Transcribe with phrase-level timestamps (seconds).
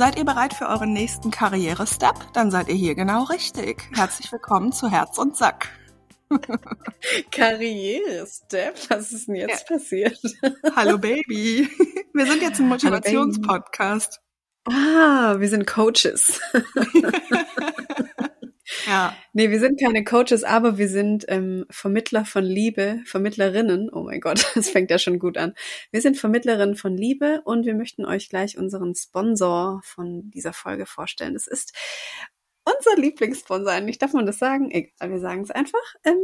[0.00, 2.32] Seid ihr bereit für euren nächsten Karriere-Step?
[2.32, 3.82] Dann seid ihr hier genau richtig.
[3.94, 5.68] Herzlich willkommen zu Herz und Sack.
[7.30, 8.76] Karriere-Step?
[8.88, 9.76] Was ist denn jetzt ja.
[9.76, 10.18] passiert?
[10.74, 11.68] Hallo Baby.
[12.14, 14.22] Wir sind jetzt ein Motivationspodcast.
[14.64, 16.40] Ah, wir sind Coaches.
[18.90, 19.16] Ja.
[19.32, 23.88] Nee, wir sind keine Coaches, aber wir sind ähm, Vermittler von Liebe, Vermittlerinnen.
[23.88, 25.54] Oh mein Gott, das fängt ja schon gut an.
[25.92, 30.86] Wir sind Vermittlerinnen von Liebe und wir möchten euch gleich unseren Sponsor von dieser Folge
[30.86, 31.34] vorstellen.
[31.34, 31.72] Das ist
[32.64, 33.98] unser Lieblingssponsor eigentlich.
[33.98, 34.72] Darf man das sagen?
[34.72, 35.94] Egal, wir sagen es einfach.
[36.02, 36.18] Ähm,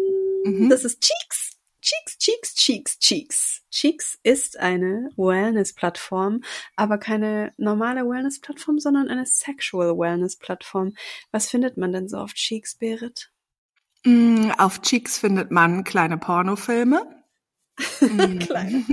[0.44, 0.68] mhm.
[0.68, 1.45] Das ist Cheeks.
[1.86, 3.62] Cheeks, Cheeks, Cheeks, Cheeks.
[3.70, 6.42] Cheeks ist eine Wellness-Plattform,
[6.74, 10.94] aber keine normale Wellness-Plattform, sondern eine Sexual Wellness-Plattform.
[11.30, 13.30] Was findet man denn so auf Cheeks, Berit?
[14.02, 17.22] Mm, auf Cheeks findet man kleine Pornofilme.
[18.00, 18.84] kleine.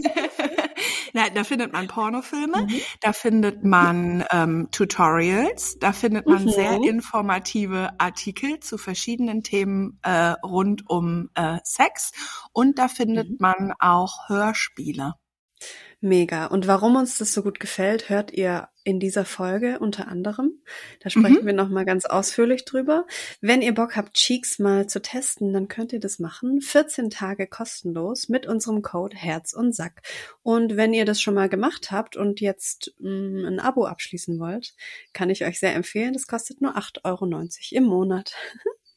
[1.16, 2.82] Na, da findet man Pornofilme, mhm.
[3.02, 6.50] da findet man ähm, Tutorials, da findet man mhm.
[6.50, 12.14] sehr informative Artikel zu verschiedenen Themen äh, rund um äh, Sex
[12.52, 13.38] und da findet mhm.
[13.40, 15.14] man auch Hörspiele.
[16.04, 16.48] Mega.
[16.48, 20.62] Und warum uns das so gut gefällt, hört ihr in dieser Folge unter anderem.
[21.00, 21.46] Da sprechen mhm.
[21.46, 23.06] wir nochmal ganz ausführlich drüber.
[23.40, 26.60] Wenn ihr Bock habt, Cheeks mal zu testen, dann könnt ihr das machen.
[26.60, 30.02] 14 Tage kostenlos mit unserem Code Herz und Sack.
[30.42, 34.38] Und wenn ihr das schon mal gemacht habt und jetzt mh, mm, ein Abo abschließen
[34.40, 34.76] wollt,
[35.14, 36.12] kann ich euch sehr empfehlen.
[36.12, 37.26] Das kostet nur 8,90 Euro
[37.72, 38.34] im Monat.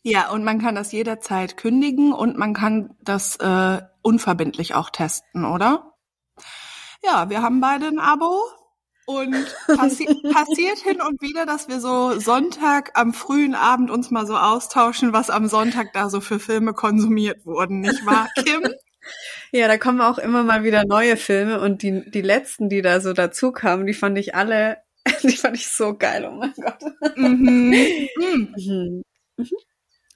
[0.02, 5.44] Ja, und man kann das jederzeit kündigen und man kann das äh, unverbindlich auch testen,
[5.44, 5.95] oder?
[7.02, 8.40] Ja, wir haben beide ein Abo.
[9.06, 14.26] Und passi passiert hin und wieder, dass wir so Sonntag am frühen Abend uns mal
[14.26, 18.68] so austauschen, was am Sonntag da so für Filme konsumiert wurden, nicht wahr, Kim?
[19.52, 23.00] Ja, da kommen auch immer mal wieder neue Filme und die, die letzten, die da
[23.00, 24.78] so dazu kamen, die fand ich alle,
[25.22, 26.82] die fand ich so geil, oh mein Gott.
[27.16, 27.70] Mhm.
[27.70, 28.54] Mhm.
[28.56, 29.02] Mhm.
[29.36, 29.46] mhm.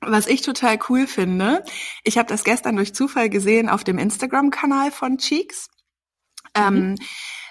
[0.02, 1.62] Was ich total cool finde,
[2.04, 5.68] ich habe das gestern durch Zufall gesehen auf dem Instagram-Kanal von Cheeks.
[6.54, 6.96] Ähm, mhm.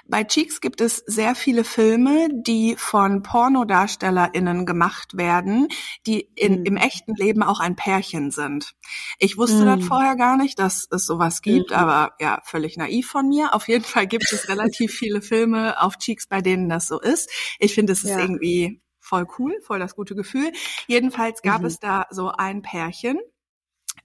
[0.07, 5.67] bei Cheeks gibt es sehr viele Filme, die von PornodarstellerInnen gemacht werden,
[6.05, 6.65] die in, mhm.
[6.65, 8.73] im echten Leben auch ein Pärchen sind.
[9.19, 9.79] Ich wusste mhm.
[9.79, 11.75] das vorher gar nicht, dass es sowas gibt, mhm.
[11.75, 13.53] aber ja, völlig naiv von mir.
[13.53, 17.29] Auf jeden Fall gibt es relativ viele Filme auf Cheeks, bei denen das so ist.
[17.59, 18.19] Ich finde, es ist ja.
[18.19, 20.51] irgendwie voll cool, voll das gute Gefühl.
[20.87, 21.67] Jedenfalls gab mhm.
[21.67, 23.19] es da so ein Pärchen,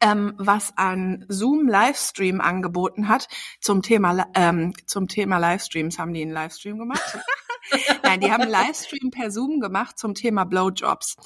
[0.00, 3.28] ähm, was ein Zoom Livestream angeboten hat
[3.60, 7.18] zum Thema ähm, zum Thema Livestreams haben die einen Livestream gemacht.
[8.02, 11.16] Nein, die haben einen Livestream per Zoom gemacht zum Thema Blowjobs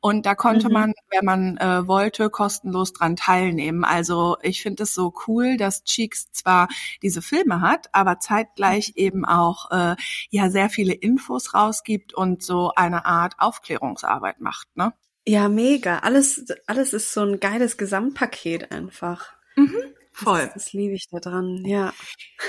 [0.00, 0.72] und da konnte mhm.
[0.72, 3.84] man, wenn man äh, wollte, kostenlos dran teilnehmen.
[3.84, 6.68] Also ich finde es so cool, dass Cheeks zwar
[7.02, 8.94] diese Filme hat, aber zeitgleich mhm.
[8.96, 9.96] eben auch äh,
[10.30, 14.68] ja sehr viele Infos rausgibt und so eine Art Aufklärungsarbeit macht.
[14.76, 14.92] Ne?
[15.28, 15.98] Ja, mega.
[15.98, 19.34] Alles, alles ist so ein geiles Gesamtpaket einfach.
[19.56, 19.76] Mhm,
[20.10, 20.46] voll.
[20.46, 21.92] Das, das liebe ich da dran, ja.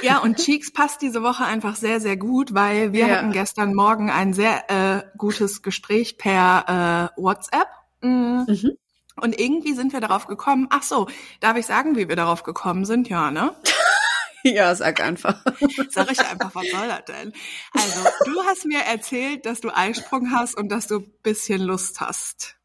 [0.02, 3.16] Ja, und Cheeks passt diese Woche einfach sehr, sehr gut, weil wir ja.
[3.18, 7.68] hatten gestern Morgen ein sehr äh, gutes Gespräch per äh, WhatsApp.
[8.00, 8.46] Mhm.
[8.48, 8.72] Mhm.
[9.18, 11.10] Und irgendwie sind wir darauf gekommen, ach so,
[11.42, 13.10] darf ich sagen, wie wir darauf gekommen sind?
[13.10, 13.56] Ja, ne?
[14.44, 15.44] Ja, sag einfach.
[15.90, 17.34] Sag ich einfach, was soll das denn?
[17.74, 22.59] Also, du hast mir erzählt, dass du Eisprung hast und dass du bisschen Lust hast.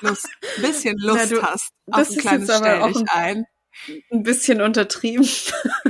[0.00, 0.28] Lust,
[0.60, 3.46] bisschen Lust Na, du, hast auf ein kleines Stell dich ein.
[4.10, 5.28] Ein bisschen untertrieben.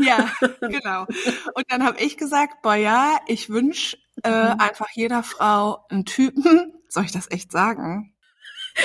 [0.00, 1.07] Ja, genau.
[1.54, 4.60] Und dann habe ich gesagt, boah ja, ich wünsche äh, mhm.
[4.60, 6.74] einfach jeder Frau einen Typen.
[6.89, 8.15] Soll ich das echt sagen?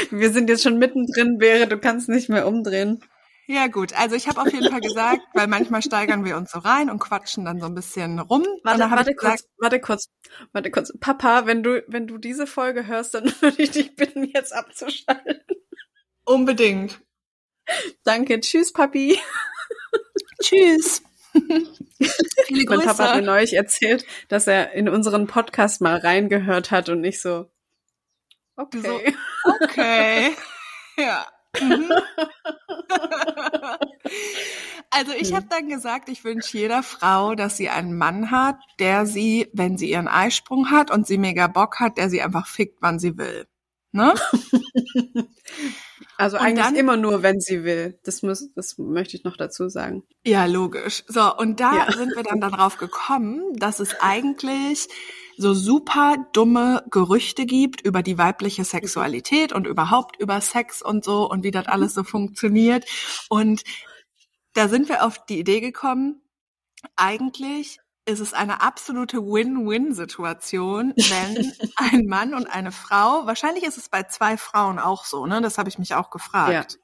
[0.10, 3.04] Wir sind jetzt schon mittendrin, wäre, du kannst nicht mehr umdrehen.
[3.47, 6.59] Ja gut, also ich habe auf jeden Fall gesagt, weil manchmal steigern wir uns so
[6.59, 8.44] rein und quatschen dann so ein bisschen rum.
[8.63, 10.09] Warte, warte kurz, gesagt, warte kurz,
[10.51, 10.94] warte kurz.
[11.00, 15.42] Papa, wenn du, wenn du diese Folge hörst, dann würde ich dich bitten, jetzt abzuschalten.
[16.25, 17.00] Unbedingt.
[18.03, 19.19] Danke, tschüss, Papi.
[20.42, 21.03] tschüss.
[21.33, 22.77] Viele Grüße.
[22.77, 27.01] Mein Papa hat mir neulich erzählt, dass er in unseren Podcast mal reingehört hat und
[27.01, 27.51] nicht so,
[28.56, 28.81] okay.
[28.81, 30.36] So, okay.
[30.97, 31.27] ja.
[31.62, 31.92] Mhm.
[34.90, 39.06] also ich habe dann gesagt, ich wünsche jeder Frau, dass sie einen Mann hat, der
[39.06, 42.78] sie, wenn sie ihren Eisprung hat und sie mega Bock hat, der sie einfach fickt,
[42.81, 43.48] wann sie will.
[43.92, 44.13] Ne?
[46.18, 48.00] Also und eigentlich dann, immer nur, wenn sie will.
[48.04, 50.04] Das muss, das möchte ich noch dazu sagen.
[50.25, 51.04] Ja, logisch.
[51.07, 51.92] So, und da ja.
[51.92, 54.88] sind wir dann darauf gekommen, dass es eigentlich
[55.38, 61.30] so super dumme Gerüchte gibt über die weibliche Sexualität und überhaupt über Sex und so
[61.30, 62.86] und wie das alles so funktioniert.
[63.30, 63.64] Und
[64.54, 66.22] da sind wir auf die Idee gekommen,
[66.96, 73.90] eigentlich ist es eine absolute Win-Win-Situation, wenn ein Mann und eine Frau, wahrscheinlich ist es
[73.90, 75.42] bei zwei Frauen auch so, ne?
[75.42, 76.78] Das habe ich mich auch gefragt.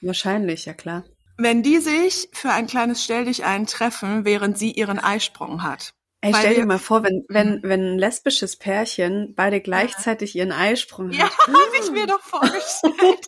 [0.00, 1.04] Ja, wahrscheinlich, ja klar.
[1.36, 5.94] Wenn die sich für ein kleines Stell dich ein treffen, während sie ihren Eisprung hat.
[6.24, 11.10] Ey, stell dir mal vor, wenn, wenn, wenn ein lesbisches Pärchen beide gleichzeitig ihren Eisprung
[11.10, 11.48] Ja, hat.
[11.48, 12.94] habe ich mir doch vorgestellt.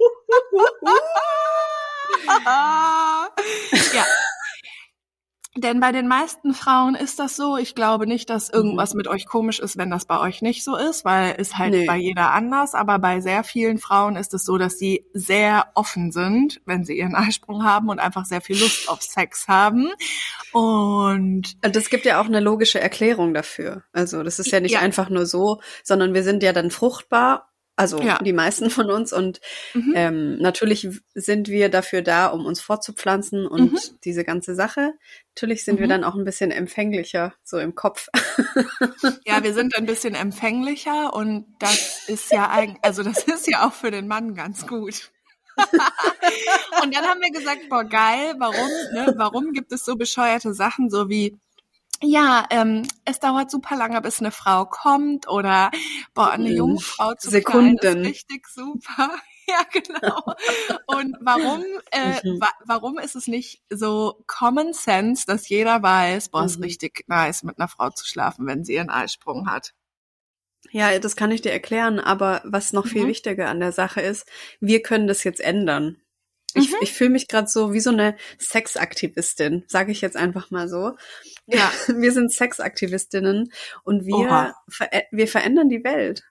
[3.95, 4.05] ja.
[5.59, 7.57] Denn bei den meisten Frauen ist das so.
[7.57, 10.77] Ich glaube nicht, dass irgendwas mit euch komisch ist, wenn das bei euch nicht so
[10.77, 11.87] ist, weil es halt Nee.
[11.87, 12.75] bei jeder anders.
[12.75, 16.99] Aber bei sehr vielen Frauen ist es so, dass sie sehr offen sind, wenn sie
[16.99, 19.89] ihren Eisprung haben und einfach sehr viel Lust auf Sex haben.
[20.53, 23.83] Und Das gibt ja auch eine logische Erklärung dafür.
[23.93, 24.81] Also das ist ja nicht Ja.
[24.81, 28.19] einfach nur so, sondern wir sind ja dann fruchtbar, also Ja.
[28.23, 29.13] die meisten von uns.
[29.13, 29.41] Und
[29.75, 29.93] Mhm.
[29.95, 33.79] ähm, natürlich sind wir dafür da, um uns fortzupflanzen und Mhm.
[34.05, 34.95] diese ganze Sache.
[35.35, 35.91] Natürlich sind wir Mhm.
[35.91, 38.09] dann auch ein bisschen empfänglicher, so im Kopf.
[39.27, 43.67] Ja, wir sind ein bisschen empfänglicher und das ist ja eigentlich, also das ist ja
[43.67, 45.11] auch für den Mann ganz gut.
[46.83, 50.91] und dann haben wir gesagt, boah, geil, warum, ne, warum gibt es so bescheuerte Sachen,
[50.91, 51.37] so wie,
[52.03, 55.71] ja, ähm, es dauert super lange, bis eine Frau kommt oder,
[56.15, 56.57] boah, eine Mhm.
[56.57, 57.79] junge Frau zu Sekunden.
[57.79, 59.11] knallen ist richtig super.
[59.49, 60.25] Ja, genau.
[60.87, 61.63] Und warum,
[61.93, 62.41] äh, Mhm.
[62.41, 66.65] wa warum ist es nicht so Common Sense, dass jeder weiß, boah, ist Mhm.
[66.65, 69.73] richtig nice, mit einer Frau zu schlafen, wenn sie ihren Eisprung hat?
[70.71, 73.09] Ja, das kann ich dir erklären, aber was noch viel Mhm.
[73.09, 74.29] wichtiger an der Sache ist,
[74.61, 75.97] wir können das jetzt ändern.
[76.57, 76.77] Ich, Mhm.
[76.81, 80.97] ich fühle mich gerade so wie so eine Sexaktivistin, sage ich jetzt einfach mal so.
[81.47, 81.71] Ja.
[81.89, 83.53] Wir sind Sexaktivistinnen
[83.85, 86.23] und wir, ver wir verändern die Welt.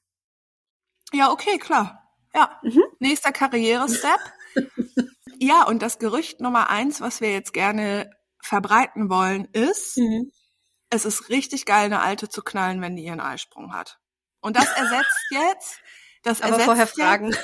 [1.14, 2.02] Ja, okay, klar.
[2.34, 2.60] Ja.
[2.64, 2.84] Mhm.
[3.00, 4.20] Nächster Karriere-Step.
[5.40, 8.12] ja, und das Gerücht Nummer eins, was wir jetzt gerne
[8.42, 9.98] verbreiten wollen, ist,
[10.90, 14.00] es ist richtig geil, eine Alte zu knallen, wenn die ihren Eisprung hat.
[14.42, 15.80] Und das ersetzt jetzt,
[16.24, 17.36] das Aber ersetzt vorher jetzt, fragen.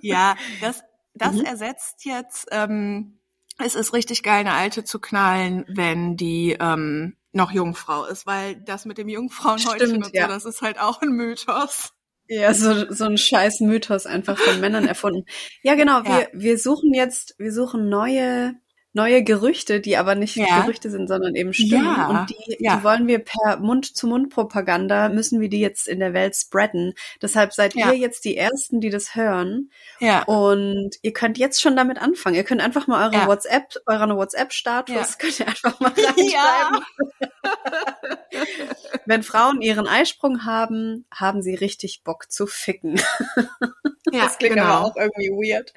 [0.00, 0.82] Ja, das,
[1.14, 1.44] das Mhm.
[1.44, 3.18] ersetzt jetzt, ähm,
[3.58, 8.56] es ist richtig geil, eine Alte zu knallen, wenn die ähm, noch Jungfrau ist, weil
[8.56, 10.28] das mit dem Jungfrauenhäutchen Stimmt, und so, ja.
[10.28, 11.92] das ist halt auch ein Mythos.
[12.26, 15.24] Ja, so, so ein scheiß Mythos einfach von Männern erfunden.
[15.62, 16.18] Ja, genau, Ja.
[16.18, 18.54] wir, wir suchen jetzt, wir suchen neue,
[18.94, 20.62] neue Gerüchte, die aber nicht Ja.
[20.62, 21.84] Gerüchte sind, sondern eben Stimmen.
[21.84, 22.76] Ja, Und die, ja.
[22.76, 26.94] die wollen wir per Mund-zu-Mund-Propaganda, müssen wir die jetzt in der Welt spreaden.
[27.20, 29.70] Deshalb seid ihr jetzt die Ersten, die das hören.
[29.98, 30.22] Ja.
[30.22, 32.36] Und ihr könnt jetzt schon damit anfangen.
[32.36, 33.26] Ihr könnt einfach mal eure.
[33.26, 36.84] WhatsApp, euren WhatsApp-Status, könnt ihr einfach mal reinschreiben.
[39.06, 43.00] Wenn Frauen ihren Eisprung haben, haben sie richtig Bock zu ficken.
[44.10, 44.66] Ja, das klingt genau.
[44.66, 45.72] aber auch irgendwie weird.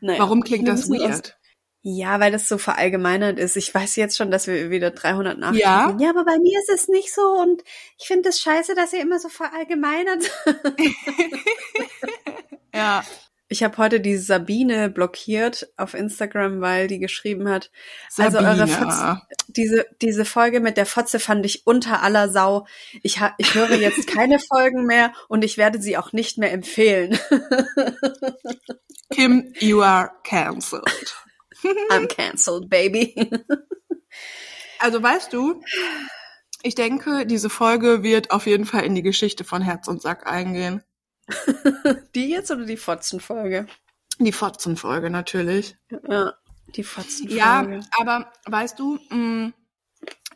[0.00, 1.37] Naja, Warum klingt das weird?
[1.90, 3.56] Ja, weil das so verallgemeinert ist.
[3.56, 5.96] Ich weiß jetzt schon, dass wir wieder 300 Nachrichten Ja?
[5.98, 7.62] Ja, aber bei mir ist es nicht so und
[7.98, 10.30] ich finde es scheiße, dass ihr immer so verallgemeinert.
[12.74, 13.04] Ja.
[13.50, 17.70] Ich habe heute die Sabine blockiert auf Instagram, weil die geschrieben hat,
[18.18, 18.50] also Sabine.
[18.50, 22.66] eure Fotze, diese, diese Folge mit der Fotze fand ich unter aller Sau.
[23.02, 26.52] Ich, ha, ich höre jetzt keine Folgen mehr und ich werde sie auch nicht mehr
[26.52, 27.18] empfehlen.
[29.10, 30.84] Kim, you are cancelled.
[31.90, 33.14] I'm cancelled, baby.
[34.80, 35.60] Also weißt du,
[36.62, 40.30] ich denke, diese Folge wird auf jeden Fall in die Geschichte von Herz und Sack
[40.30, 40.82] eingehen.
[42.14, 43.66] Die jetzt oder die Fotzenfolge?
[44.18, 45.76] Die Fotzenfolge natürlich.
[46.08, 46.34] Ja,
[46.74, 47.34] die Fotzenfolge.
[47.34, 49.52] Ja, aber weißt du, mh,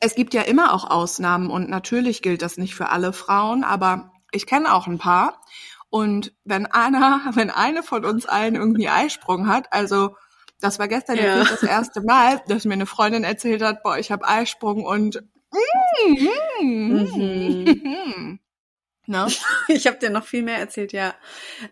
[0.01, 4.13] es gibt ja immer auch Ausnahmen und natürlich gilt das nicht für alle Frauen, aber
[4.33, 5.41] ich kenne auch ein paar.
[5.89, 10.17] Und wenn einer, wenn eine von uns allen irgendwie Eisprung hat, also
[10.63, 11.45] das war gestern Ja.
[11.45, 16.29] das erste Mal, dass mir eine Freundin erzählt hat, boah, ich habe Eisprung und mm,
[16.63, 18.39] Mhm.
[19.07, 19.27] ne?
[19.69, 21.15] Ich habe dir noch viel mehr erzählt, ja.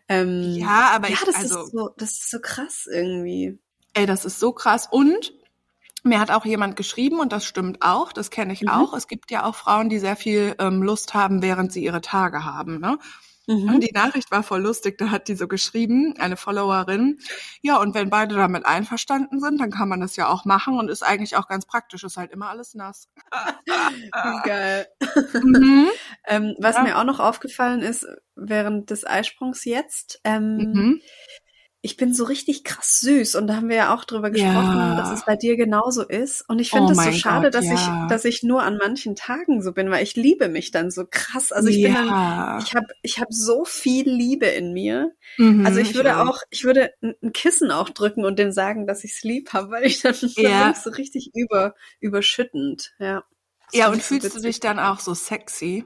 [0.08, 3.58] Ähm, Ja, aber ja, ich, das also, ist so, das ist so krass irgendwie.
[3.94, 4.88] Ey, das ist so krass.
[4.90, 5.32] Und
[6.02, 8.68] mir hat auch jemand geschrieben, und das stimmt auch, das kenne ich Mhm.
[8.70, 8.94] auch.
[8.94, 12.44] Es gibt ja auch Frauen, die sehr viel ähm, Lust haben, während sie ihre Tage
[12.44, 12.80] haben.
[12.80, 12.98] Ne?
[13.50, 13.74] Mhm.
[13.74, 17.18] Und die Nachricht war voll lustig, da hat die so geschrieben, eine Followerin.
[17.62, 20.88] Ja, und wenn beide damit einverstanden sind, dann kann man das ja auch machen und
[20.88, 23.08] ist eigentlich auch ganz praktisch, ist halt immer alles nass.
[24.44, 24.86] Geil.
[25.42, 25.88] Mhm.
[26.26, 26.82] Ähm, was Ja.
[26.82, 31.00] mir auch noch aufgefallen ist während des Eisprungs jetzt, ähm, Mhm.
[31.82, 34.96] Ich bin so richtig krass süß und da haben wir ja auch drüber gesprochen, Ja.
[34.96, 36.44] dass es bei dir genauso ist.
[36.46, 37.74] Und ich Oh finde es so mein schade, Gott, dass ja.
[37.74, 41.06] ich, dass ich nur an manchen Tagen so bin, weil ich liebe mich dann so
[41.10, 41.52] krass.
[41.52, 42.58] Also ich bin dann, ja.
[42.62, 45.12] ich habe, ich habe so viel Liebe in mir.
[45.38, 49.02] Mhm, Also ich würde auch, ich würde ein Kissen auch drücken und dem sagen, dass
[49.04, 50.74] ich es lieb habe, weil ich dann, dann Ja.
[50.74, 52.92] so richtig über, überschüttend.
[52.98, 53.24] Ja.
[53.66, 55.84] Das ja, und fühlst so du dich dann auch so sexy?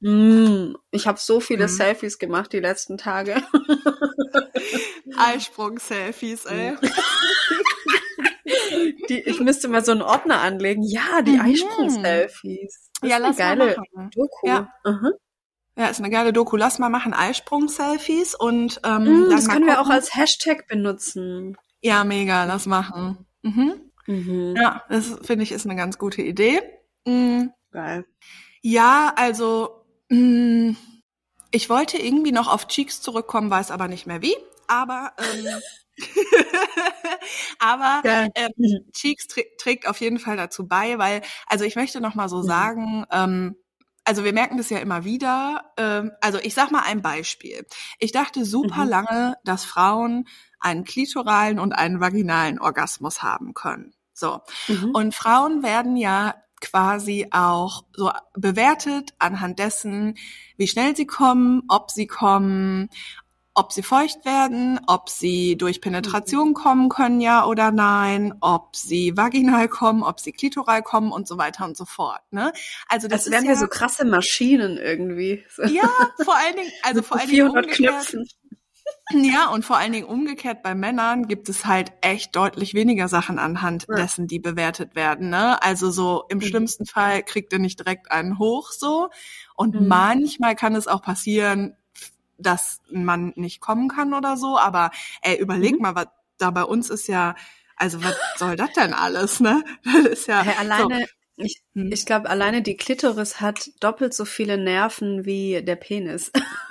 [0.00, 1.68] Mm, ich habe so viele mm.
[1.68, 3.36] Selfies gemacht die letzten Tage.
[5.16, 6.76] Eisprung-Selfies, ey.
[9.08, 10.82] Die, ich müsste mal so einen Ordner anlegen.
[10.82, 11.40] Ja, die mhm.
[11.40, 12.90] Eisprung-Selfies.
[13.02, 14.10] Ja, lass geile mal machen.
[14.14, 14.46] Doku.
[14.46, 14.72] Ja.
[14.84, 15.12] Uh-huh.
[15.76, 16.56] Ja, ist eine geile Doku.
[16.56, 21.56] Lass mal machen Eisprung-Selfies und ähm, mm, das können wir auch als Hashtag benutzen.
[21.80, 23.26] Ja, mega, lass machen.
[23.42, 23.90] Mhm.
[24.06, 24.54] Mhm.
[24.56, 26.60] Ja, das finde ich ist eine ganz gute Idee.
[27.06, 27.52] Mhm.
[27.70, 28.04] Geil.
[28.62, 30.76] Ja, also mh,
[31.50, 34.36] ich wollte irgendwie noch auf Cheeks zurückkommen, weiß aber nicht mehr wie.
[34.68, 35.60] Aber ähm,
[37.58, 38.28] aber ja.
[38.34, 39.26] ähm, Cheeks
[39.58, 42.46] trägt auf jeden Fall dazu bei, weil also ich möchte noch mal so mhm.
[42.46, 43.04] sagen.
[43.10, 43.56] Ähm,
[44.04, 45.72] also wir merken das ja immer wieder.
[45.76, 47.66] Ähm, also ich sag mal ein Beispiel.
[47.98, 48.90] Ich dachte super mhm.
[48.90, 53.94] lange, dass Frauen einen klitoralen und einen vaginalen Orgasmus haben können.
[54.12, 54.40] So.
[54.68, 54.90] Mhm.
[54.94, 60.16] Und Frauen werden ja quasi auch so bewertet anhand dessen,
[60.56, 62.90] wie schnell sie kommen, ob sie kommen,
[63.54, 66.54] ob sie feucht werden, ob sie durch Penetration mhm.
[66.54, 71.36] kommen können, ja oder nein, ob sie vaginal kommen, ob sie klitoral kommen und so
[71.36, 72.20] weiter und so fort.
[72.30, 72.52] Ne?
[72.88, 75.44] Also das Als wären ja, wir so krasse Maschinen irgendwie.
[75.68, 75.90] Ja,
[76.24, 78.28] vor allen Dingen, also vor allen Dingen 400 Knöpfen.
[79.12, 83.38] Ja, und vor allen Dingen umgekehrt bei Männern gibt es halt echt deutlich weniger Sachen
[83.38, 83.96] anhand ja.
[83.96, 85.30] dessen, die bewertet werden.
[85.30, 85.62] Ne?
[85.62, 86.42] Also so im mhm.
[86.42, 89.10] schlimmsten Fall kriegt er nicht direkt einen hoch so.
[89.56, 89.88] Und mhm.
[89.88, 91.76] manchmal kann es auch passieren,
[92.38, 94.58] dass man nicht kommen kann oder so.
[94.58, 94.90] Aber
[95.22, 95.82] ey, überleg mhm.
[95.82, 96.06] mal, was
[96.38, 97.34] da bei uns ist ja,
[97.76, 99.62] also was soll das denn alles, ne?
[99.84, 100.42] Das ist ja.
[100.42, 101.06] Hey, alleine,
[101.36, 101.44] so.
[101.44, 101.90] ich, hm.
[101.92, 106.30] ich glaube, alleine die Klitoris hat doppelt so viele Nerven wie der Penis.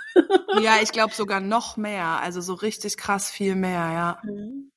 [0.61, 2.19] ja, ich glaube sogar noch mehr.
[2.21, 4.17] Also so richtig krass viel mehr, ja.
[4.23, 4.71] Mhm.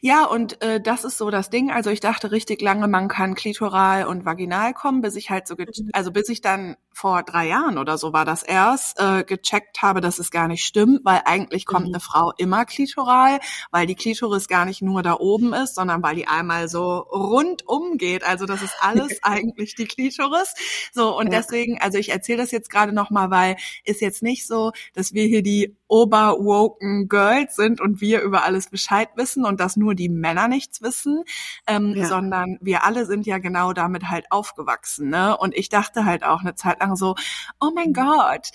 [0.00, 1.70] Ja, und äh, das ist so das Ding.
[1.70, 5.56] Also ich dachte richtig lange, man kann klitoral und vaginal kommen, bis ich halt so,
[5.56, 5.90] mhm.
[5.92, 10.00] also bis ich dann vor drei Jahren oder so war das erst, äh, gecheckt habe,
[10.00, 11.94] dass es gar nicht stimmt, weil eigentlich kommt mhm.
[11.94, 13.38] eine Frau immer klitoral,
[13.70, 17.98] weil die Klitoris gar nicht nur da oben ist, sondern weil die einmal so rundum
[17.98, 18.24] geht.
[18.24, 20.54] Also das ist alles eigentlich die Klitoris.
[20.92, 21.38] So, und ja.
[21.38, 25.24] deswegen, also ich erzähle das jetzt gerade nochmal, weil ist jetzt nicht so, dass wir
[25.24, 30.08] hier die oberwoken Girls sind und wir über alles Bescheid wissen und dass nur die
[30.08, 31.22] Männer nichts wissen,
[31.66, 32.06] ähm, ja.
[32.06, 35.08] sondern wir alle sind ja genau damit halt aufgewachsen.
[35.08, 35.36] Ne?
[35.36, 37.14] Und ich dachte halt auch eine Zeit lang so,
[37.60, 38.50] oh mein Gott,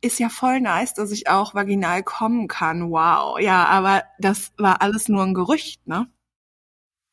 [0.00, 2.90] ist ja voll nice, dass ich auch vaginal kommen kann.
[2.90, 3.38] Wow.
[3.40, 6.06] Ja, aber das war alles nur ein Gerücht, ne?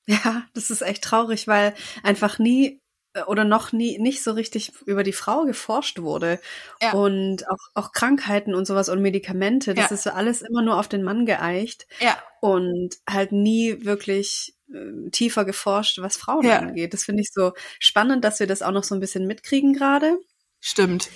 [0.05, 2.81] Ja, das ist echt traurig, weil einfach nie
[3.13, 6.39] äh, oder noch nie nicht so richtig über die Frau geforscht wurde
[6.81, 6.91] ja.
[6.91, 9.95] und auch, auch Krankheiten und sowas und Medikamente, das ja.
[9.95, 12.17] ist so alles immer nur auf den Mann geeicht ja.
[12.41, 16.93] und halt nie wirklich äh, tiefer geforscht, was Frauen angeht.
[16.93, 20.17] Das finde ich so spannend, dass wir das auch noch so ein bisschen mitkriegen gerade.
[20.65, 21.09] Stimmt.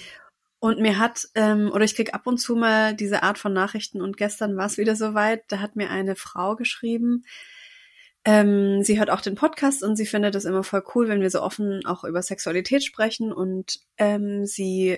[0.60, 4.01] Und mir hat, ähm, oder ich krieg ab und zu mal diese Art von Nachrichten
[4.01, 7.24] und gestern war es wieder soweit, da hat mir eine Frau geschrieben,
[8.25, 11.30] ähm, sie hört auch den Podcast und sie findet es immer voll cool, wenn wir
[11.30, 13.32] so offen auch über Sexualität sprechen.
[13.32, 14.98] Und ähm, sie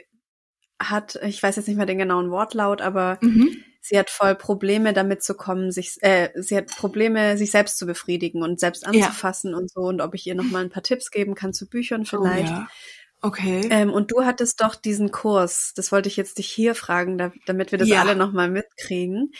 [0.81, 3.63] hat, ich weiß jetzt nicht mehr den genauen Wortlaut, aber mhm.
[3.81, 7.85] sie hat voll Probleme damit zu kommen, sich, äh, sie hat Probleme, sich selbst zu
[7.85, 9.57] befriedigen und selbst anzufassen ja.
[9.57, 9.81] und so.
[9.81, 12.49] Und ob ich ihr noch mal ein paar Tipps geben kann zu Büchern vielleicht.
[12.49, 12.69] Oh, ja.
[13.21, 13.67] Okay.
[13.69, 17.31] Ähm, und du hattest doch diesen Kurs, das wollte ich jetzt dich hier fragen, da,
[17.45, 18.01] damit wir das ja.
[18.01, 19.31] alle noch mal mitkriegen,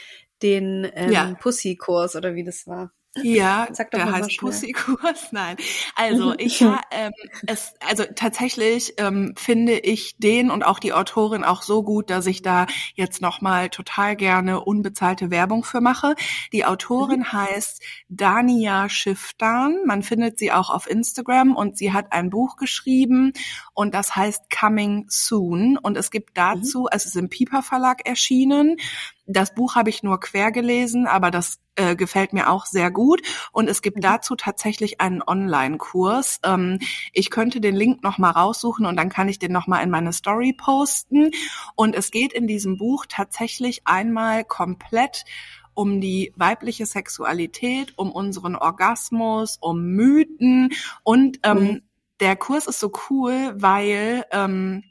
[0.41, 1.33] den ähm, ja.
[1.39, 2.91] Pussy-Kurs oder wie das war.
[3.15, 5.27] Ja, Sag doch der heißt Pussykurs.
[5.31, 5.57] Nein,
[5.95, 7.11] also ich ja, ähm,
[7.47, 12.27] es, also tatsächlich ähm, finde ich den und auch die Autorin auch so gut, dass
[12.27, 16.15] ich da jetzt noch mal total gerne unbezahlte Werbung für mache.
[16.53, 17.33] Die Autorin mhm.
[17.33, 19.77] heißt Dania Schifftan.
[19.85, 23.33] Man findet sie auch auf Instagram und sie hat ein Buch geschrieben
[23.73, 26.35] und das heißt Coming Soon und es gibt mhm.
[26.35, 26.89] dazu, mhm.
[26.91, 28.77] es ist im Piper Verlag erschienen
[29.29, 33.21] das Buch habe ich nur quer gelesen, aber das äh, gefällt mir auch sehr gut.
[33.51, 34.01] Und es gibt mhm.
[34.01, 36.39] dazu tatsächlich einen Online-Kurs.
[36.43, 36.79] Ähm,
[37.13, 39.91] ich könnte den Link noch mal raussuchen und dann kann ich den noch mal in
[39.91, 41.29] meine Story posten.
[41.75, 45.25] Und es geht in diesem Buch tatsächlich einmal komplett
[45.75, 50.71] um die weibliche Sexualität, um unseren Orgasmus, um Mythen
[51.03, 51.81] und ähm, mhm.
[52.19, 54.83] der Kurs ist so cool, weil ähm,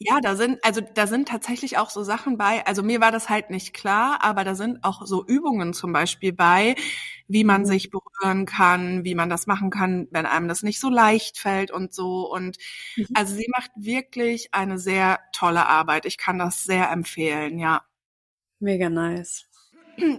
[0.00, 3.28] ja, da sind, also da sind tatsächlich auch so Sachen bei, also mir war das
[3.28, 6.76] halt nicht klar, aber da sind auch so Übungen zum Beispiel bei,
[7.26, 7.66] wie man mhm.
[7.66, 11.72] sich berühren kann, wie man das machen kann, wenn einem das nicht so leicht fällt
[11.72, 12.30] und so.
[12.32, 12.58] Und
[12.96, 13.06] mhm.
[13.14, 16.06] also sie macht wirklich eine sehr tolle Arbeit.
[16.06, 17.82] Ich kann das sehr empfehlen, ja.
[18.60, 19.46] Mega nice.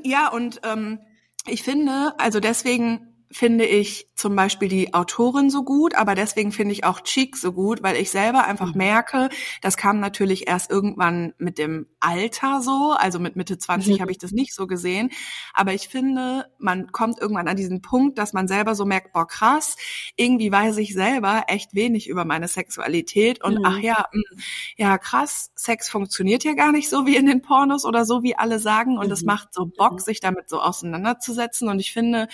[0.04, 1.00] Ja, und ähm,
[1.48, 6.74] ich finde, also deswegen finde ich zum Beispiel die Autorin so gut, aber deswegen finde
[6.74, 8.78] ich auch Cheek so gut, weil ich selber einfach mhm.
[8.78, 9.30] merke,
[9.62, 14.02] das kam natürlich erst irgendwann mit dem Alter so, also mit Mitte 20 mhm.
[14.02, 15.12] habe ich das nicht so gesehen,
[15.54, 19.28] aber ich finde, man kommt irgendwann an diesen Punkt, dass man selber so merkt, boah
[19.28, 19.78] krass,
[20.16, 23.66] irgendwie weiß ich selber echt wenig über meine Sexualität und mhm.
[23.66, 24.40] ach ja, mh, hm,
[24.76, 28.36] ja krass, Sex funktioniert ja gar nicht so wie in den Pornos oder so wie
[28.36, 29.28] alle sagen und es mhm.
[29.28, 30.00] macht so Bock, mhm.
[30.00, 32.28] sich damit so auseinanderzusetzen und ich finde,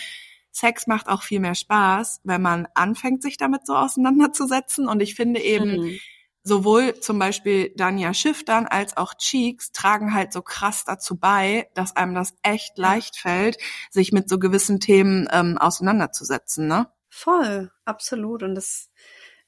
[0.56, 4.88] Sex macht auch viel mehr Spaß, wenn man anfängt, sich damit so auseinanderzusetzen.
[4.88, 6.00] Und ich finde eben, mhm.
[6.44, 11.68] sowohl zum Beispiel Dania Schiff dann als auch Cheeks tragen halt so krass dazu bei,
[11.74, 13.58] dass einem das echt leicht fällt,
[13.92, 16.88] sich mit so gewissen Themen ähm, auseinanderzusetzen, ne?
[17.10, 18.42] Voll, absolut.
[18.42, 18.90] Und das,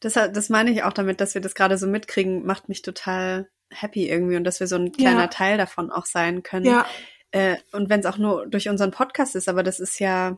[0.01, 3.49] das, das meine ich auch damit, dass wir das gerade so mitkriegen, macht mich total
[3.69, 5.27] happy irgendwie und dass wir so ein kleiner ja.
[5.27, 6.65] Teil davon auch sein können.
[6.65, 6.85] Ja.
[7.31, 10.37] Äh, und wenn es auch nur durch unseren Podcast ist, aber das ist ja,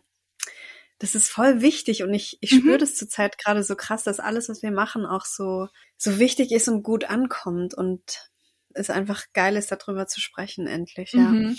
[0.99, 2.59] das ist voll wichtig und ich, ich mhm.
[2.59, 6.51] spüre das zurzeit gerade so krass, dass alles, was wir machen, auch so, so wichtig
[6.51, 8.29] ist und gut ankommt und
[8.73, 11.21] es einfach geil ist, darüber zu sprechen, endlich, ja.
[11.21, 11.57] Mhm.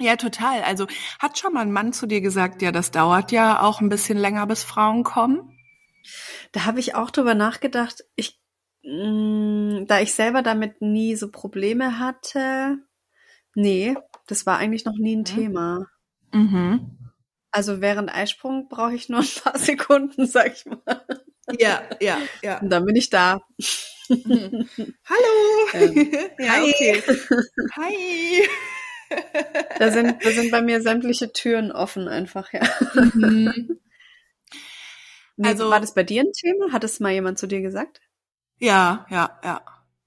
[0.00, 0.62] Ja, total.
[0.62, 0.86] Also
[1.18, 4.16] hat schon mal ein Mann zu dir gesagt, ja, das dauert ja auch ein bisschen
[4.16, 5.56] länger, bis Frauen kommen?
[6.52, 8.04] Da habe ich auch drüber nachgedacht.
[8.16, 8.40] Ich,
[8.82, 12.78] mh, mm, da ich selber damit nie so Probleme hatte,
[13.54, 13.94] nee,
[14.26, 15.24] das war eigentlich noch nie ein mhm.
[15.24, 15.86] Thema.
[16.32, 16.98] Mhm.
[17.52, 21.06] Also während Eisprung brauche ich nur ein paar Sekunden, sag ich mal.
[21.58, 22.60] Ja, ja, ja.
[22.60, 23.40] Und dann bin ich da.
[24.08, 24.24] Hallo.
[25.74, 26.70] Ähm, ja, hi.
[26.70, 27.02] Okay.
[27.76, 28.48] Hi.
[29.78, 32.62] Da sind, da sind bei mir sämtliche Türen offen einfach, ja.
[32.94, 33.78] Mhm.
[35.42, 36.72] Also war das bei dir ein Thema?
[36.72, 38.00] Hat es mal jemand zu dir gesagt?
[38.58, 39.62] Ja, ja, ja.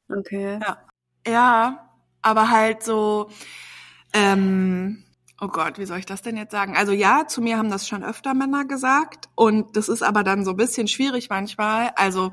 [0.10, 0.60] Okay.
[0.62, 0.88] Ja,
[1.28, 1.90] ja
[2.22, 3.30] aber halt so,
[4.14, 5.05] ähm,
[5.42, 6.78] Oh Gott, wie soll ich das denn jetzt sagen?
[6.78, 10.46] Also ja, zu mir haben das schon öfter Männer gesagt und das ist aber dann
[10.46, 11.92] so ein bisschen schwierig manchmal.
[11.96, 12.32] Also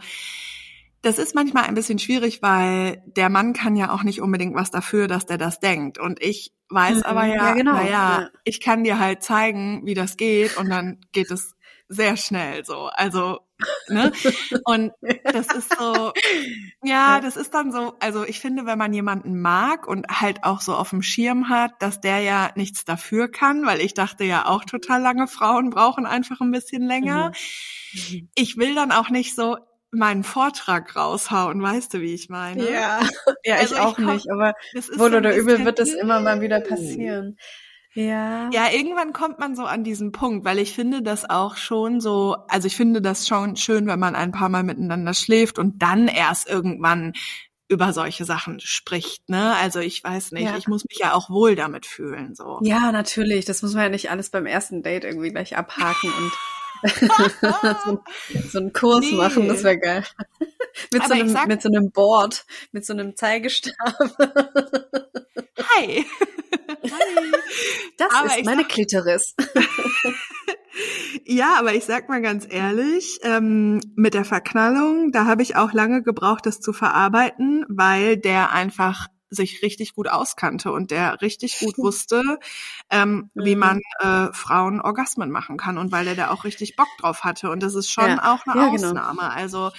[1.02, 4.70] das ist manchmal ein bisschen schwierig, weil der Mann kann ja auch nicht unbedingt was
[4.70, 5.98] dafür, dass der das denkt.
[5.98, 7.72] Und ich weiß mhm, aber ja, ja genau.
[7.72, 8.30] naja, ja.
[8.44, 11.56] ich kann dir halt zeigen, wie das geht und dann geht es
[11.88, 12.88] sehr schnell so.
[12.92, 13.40] Also,
[13.88, 14.12] ne?
[14.64, 14.92] Und
[15.24, 16.12] das ist so,
[16.82, 20.60] ja, das ist dann so, also ich finde, wenn man jemanden mag und halt auch
[20.60, 24.46] so auf dem Schirm hat, dass der ja nichts dafür kann, weil ich dachte ja
[24.46, 27.32] auch total lange Frauen brauchen einfach ein bisschen länger.
[27.92, 28.28] Mhm.
[28.34, 29.56] Ich will dann auch nicht so
[29.92, 32.70] meinen Vortrag raushauen, weißt du, wie ich meine?
[32.70, 33.00] Ja,
[33.44, 34.54] ja, also ich auch ich nicht, aber
[34.96, 37.36] wohl oder übel wird das immer mal wieder passieren.
[37.94, 38.50] Ja.
[38.52, 42.36] Ja, irgendwann kommt man so an diesen Punkt, weil ich finde das auch schon so,
[42.48, 46.08] also ich finde das schon schön, wenn man ein paar Mal miteinander schläft und dann
[46.08, 47.12] erst irgendwann
[47.68, 49.56] über solche Sachen spricht, ne?
[49.56, 50.56] Also ich weiß nicht, ja.
[50.56, 52.58] ich muss mich ja auch wohl damit fühlen, so.
[52.62, 53.46] Ja, natürlich.
[53.46, 56.32] Das muss man ja nicht alles beim ersten Date irgendwie gleich abhaken und
[57.84, 58.02] so,
[58.50, 59.16] so einen Kurs nee.
[59.16, 60.04] machen, das wäre geil.
[60.92, 63.74] mit, so einem, sag, mit so einem Board, mit so einem Zeigestab.
[65.76, 66.04] Hi.
[66.84, 67.32] Hi.
[67.98, 69.34] Das aber ist meine sag, Klitoris.
[71.24, 75.72] ja, aber ich sag mal ganz ehrlich, ähm, mit der Verknallung, da habe ich auch
[75.72, 81.58] lange gebraucht, das zu verarbeiten, weil der einfach sich richtig gut auskannte und der richtig
[81.60, 82.22] gut wusste,
[82.90, 83.44] ähm, mhm.
[83.44, 87.24] wie man äh, Frauen Orgasmen machen kann und weil der da auch richtig Bock drauf
[87.24, 87.50] hatte.
[87.50, 88.32] Und das ist schon ja.
[88.32, 88.88] auch eine ja, genau.
[88.88, 89.20] Ausnahme.
[89.20, 89.34] Genau.
[89.34, 89.70] Also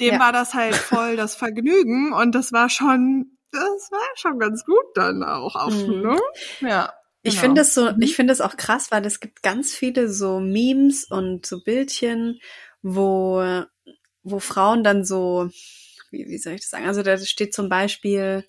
[0.00, 0.20] dem ja.
[0.20, 4.84] war das halt voll das Vergnügen und das war schon das war schon ganz gut
[4.94, 6.02] dann auch auf, mhm.
[6.02, 6.20] ne?
[6.60, 6.92] Ja.
[7.24, 7.42] Ich genau.
[7.42, 8.02] finde es so, mhm.
[8.02, 12.40] ich finde es auch krass, weil es gibt ganz viele so Memes und so Bildchen,
[12.82, 13.62] wo,
[14.24, 15.48] wo Frauen dann so,
[16.10, 16.86] wie, wie soll ich das sagen?
[16.86, 18.44] Also da steht zum Beispiel,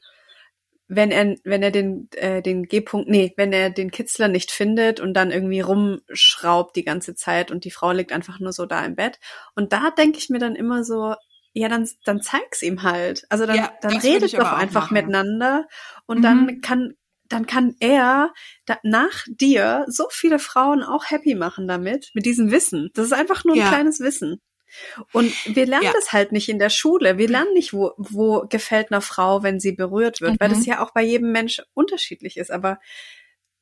[0.88, 5.00] wenn er, wenn er den, äh, den G-Punkt, nee, wenn er den Kitzler nicht findet
[5.00, 8.84] und dann irgendwie rumschraubt die ganze Zeit und die Frau liegt einfach nur so da
[8.84, 9.20] im Bett.
[9.56, 11.16] Und da denke ich mir dann immer so,
[11.54, 13.26] ja, dann, dann zeig's ihm halt.
[13.30, 14.94] Also dann, ja, dann redet doch einfach machen.
[14.94, 15.68] miteinander
[16.06, 16.24] und mhm.
[16.24, 16.94] dann kann,
[17.30, 18.34] dann kann er
[18.66, 22.90] da, nach dir so viele Frauen auch happy machen damit, mit diesem Wissen.
[22.94, 23.70] Das ist einfach nur ein ja.
[23.70, 24.42] kleines Wissen.
[25.12, 25.94] Und wir lernen ja.
[25.94, 27.20] das halt nicht in der Schule.
[27.20, 30.38] Wir lernen nicht, wo, wo gefällt einer Frau, wenn sie berührt wird, mhm.
[30.40, 30.66] weil das mhm.
[30.66, 32.52] ja auch bei jedem Mensch unterschiedlich ist.
[32.52, 32.80] Aber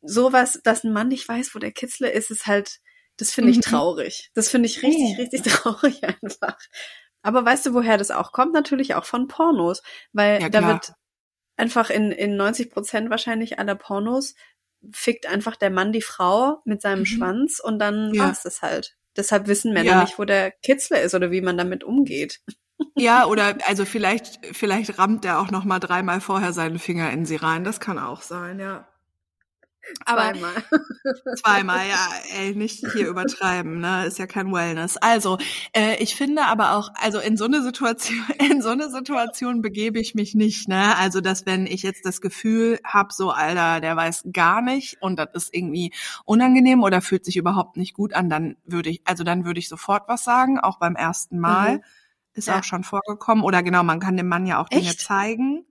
[0.01, 2.79] sowas, dass ein Mann nicht weiß, wo der Kitzler ist, ist halt,
[3.17, 3.61] das finde ich mhm.
[3.61, 4.31] traurig.
[4.33, 6.57] Das finde ich richtig, richtig traurig einfach.
[7.23, 8.53] Aber weißt du, woher das auch kommt?
[8.53, 9.81] Natürlich auch von Pornos,
[10.11, 10.93] weil ja, da wird
[11.55, 14.35] einfach in, in 90 Prozent wahrscheinlich aller Pornos
[14.91, 17.05] fickt einfach der Mann die Frau mit seinem mhm.
[17.05, 18.25] Schwanz und dann ja.
[18.25, 18.95] war's das halt.
[19.15, 20.01] Deshalb wissen Männer ja.
[20.01, 22.41] nicht, wo der Kitzler ist oder wie man damit umgeht.
[22.95, 27.25] Ja, oder also vielleicht vielleicht rammt er auch noch mal dreimal vorher seinen Finger in
[27.25, 27.63] sie rein.
[27.63, 28.87] Das kann auch sein, ja.
[30.05, 30.53] Aber zweimal.
[31.37, 34.05] zweimal, ja, ey, nicht hier übertreiben, ne?
[34.05, 34.97] Ist ja kein Wellness.
[34.97, 35.37] Also,
[35.73, 39.99] äh, ich finde aber auch, also in so eine Situation, in so eine Situation begebe
[39.99, 40.95] ich mich nicht, ne?
[40.97, 45.17] Also, dass wenn ich jetzt das Gefühl hab, so, Alter, der weiß gar nicht und
[45.17, 45.93] das ist irgendwie
[46.25, 49.69] unangenehm oder fühlt sich überhaupt nicht gut an, dann würde ich, also dann würde ich
[49.69, 51.77] sofort was sagen, auch beim ersten Mal.
[51.77, 51.83] Mhm.
[52.33, 52.59] Ist ja.
[52.59, 53.43] auch schon vorgekommen.
[53.43, 54.81] Oder genau, man kann dem Mann ja auch Echt?
[54.81, 55.65] Dinge zeigen.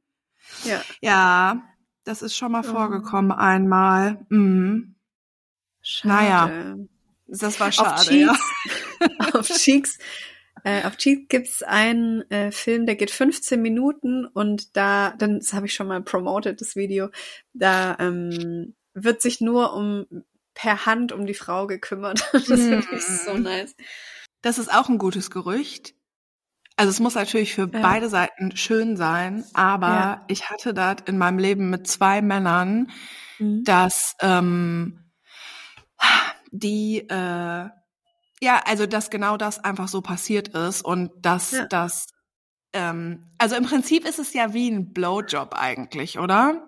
[0.64, 0.80] Ja.
[1.00, 1.62] Ja,
[2.04, 2.70] das ist schon mal oh.
[2.70, 4.24] vorgekommen einmal.
[4.28, 4.94] Mhm.
[5.82, 6.14] Schade.
[6.14, 6.76] Naja,
[7.26, 8.38] das war schade, auf Cheeks,
[9.00, 9.34] ja.
[9.38, 9.98] auf Cheeks,
[10.64, 15.52] äh, auf Cheeks gibt's einen äh, Film, der geht 15 Minuten und da, dann, das
[15.52, 17.08] habe ich schon mal promoted, das Video,
[17.54, 20.06] da ähm, wird sich nur um
[20.54, 22.28] per Hand um die Frau gekümmert.
[22.32, 23.42] das finde ich so mhm.
[23.44, 23.74] nice.
[24.42, 25.94] Das ist auch ein gutes Gerücht.
[26.80, 27.82] Also es muss natürlich für ja.
[27.82, 30.24] beide Seiten schön sein, aber ja.
[30.28, 32.90] ich hatte das in meinem Leben mit zwei Männern,
[33.38, 33.64] mhm.
[33.64, 35.04] dass ähm,
[36.50, 37.68] die äh,
[38.42, 41.66] ja, also dass genau das einfach so passiert ist und dass ja.
[41.66, 42.06] das
[42.72, 46.66] ähm, also im Prinzip ist es ja wie ein Blowjob eigentlich, oder?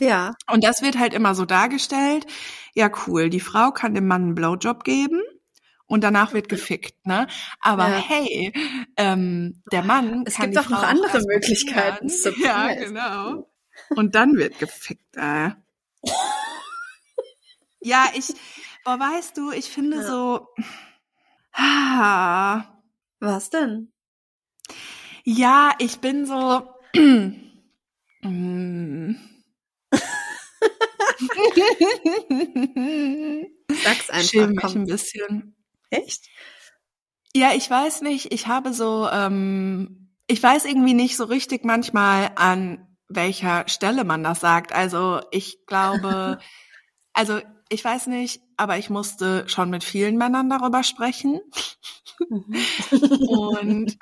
[0.00, 0.34] Ja.
[0.50, 2.26] Und das wird halt immer so dargestellt.
[2.74, 3.30] Ja, cool.
[3.30, 5.22] Die Frau kann dem Mann einen Blowjob geben
[5.90, 7.26] und danach wird gefickt, ne?
[7.60, 7.96] Aber ja.
[7.96, 8.52] hey,
[8.96, 12.08] ähm, der Mann es gibt doch noch andere Möglichkeiten.
[12.40, 13.50] Ja, genau.
[13.96, 15.16] Und dann wird gefickt.
[15.16, 15.50] Äh.
[17.80, 18.32] ja, ich,
[18.84, 20.04] oh, weißt du, ich finde ja.
[20.04, 20.46] so.
[21.52, 22.64] Ah,
[23.18, 23.92] Was denn?
[25.24, 26.62] Ja, ich bin so.
[28.22, 29.14] mm.
[33.82, 34.28] Sag's einfach.
[34.28, 35.56] Schäme mich ein bisschen.
[35.90, 36.26] Echt?
[37.34, 38.32] Ja, ich weiß nicht.
[38.32, 44.22] Ich habe so, ähm, ich weiß irgendwie nicht so richtig manchmal an welcher Stelle man
[44.22, 44.72] das sagt.
[44.72, 46.38] Also ich glaube,
[47.12, 51.40] also ich weiß nicht, aber ich musste schon mit vielen Männern darüber sprechen.
[52.28, 52.56] Mhm.
[53.28, 53.98] Und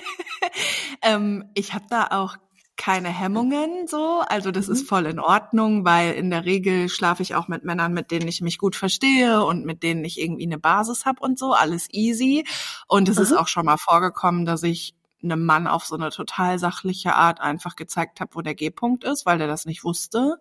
[1.02, 2.36] ähm, ich habe da auch
[2.80, 4.22] keine Hemmungen so.
[4.26, 4.72] Also das mhm.
[4.72, 8.26] ist voll in Ordnung, weil in der Regel schlafe ich auch mit Männern, mit denen
[8.26, 11.52] ich mich gut verstehe und mit denen ich irgendwie eine Basis habe und so.
[11.52, 12.46] Alles easy.
[12.88, 13.22] Und es mhm.
[13.24, 17.38] ist auch schon mal vorgekommen, dass ich einem Mann auf so eine total sachliche Art
[17.38, 20.36] einfach gezeigt habe, wo der G-Punkt ist, weil der das nicht wusste.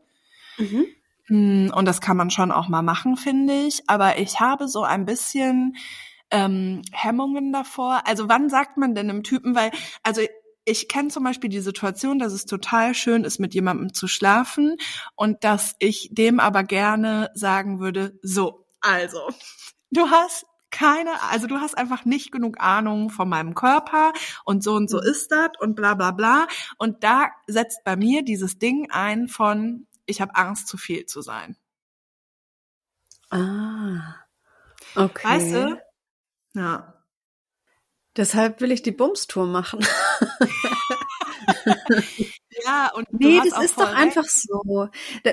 [0.57, 0.85] Mhm.
[1.25, 3.83] Hm, und das kann man schon auch mal machen, finde ich.
[3.87, 5.75] Aber ich habe so ein bisschen
[6.31, 8.03] ähm, Hemmungen davor.
[8.05, 9.71] Also wann sagt man denn einem Typen, weil,
[10.03, 10.21] also
[10.69, 14.77] ich kenne zum Beispiel die Situation, dass es total schön ist, mit jemandem zu schlafen
[15.15, 19.29] und dass ich dem aber gerne sagen würde, so, also,
[19.91, 24.13] du hast keine, also du hast einfach nicht genug Ahnung von meinem Körper
[24.45, 25.07] und so und so mhm.
[25.09, 26.47] ist das und bla bla bla.
[26.77, 31.21] Und da setzt bei mir dieses Ding ein von, ich habe Angst, zu viel zu
[31.21, 31.57] sein.
[33.31, 34.15] Ah.
[34.95, 35.27] Okay.
[35.27, 35.81] Weißt du?
[36.53, 36.98] Ja.
[38.19, 39.79] Deshalb will ich die Bumstour machen.
[42.65, 43.97] ja, und nee, das ist doch recht.
[43.97, 44.89] einfach so.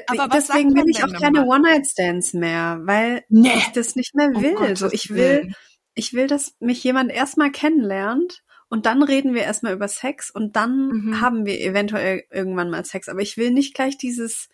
[0.07, 3.53] Aber deswegen will ich auch keine One-Night-Stands mehr, weil nee.
[3.57, 4.55] ich das nicht mehr will.
[4.57, 5.53] Oh so, ich will,
[5.95, 10.55] ich will, dass mich jemand erstmal kennenlernt und dann reden wir erstmal über Sex und
[10.55, 11.21] dann mhm.
[11.21, 13.09] haben wir eventuell irgendwann mal Sex.
[13.09, 14.49] Aber ich will nicht gleich dieses,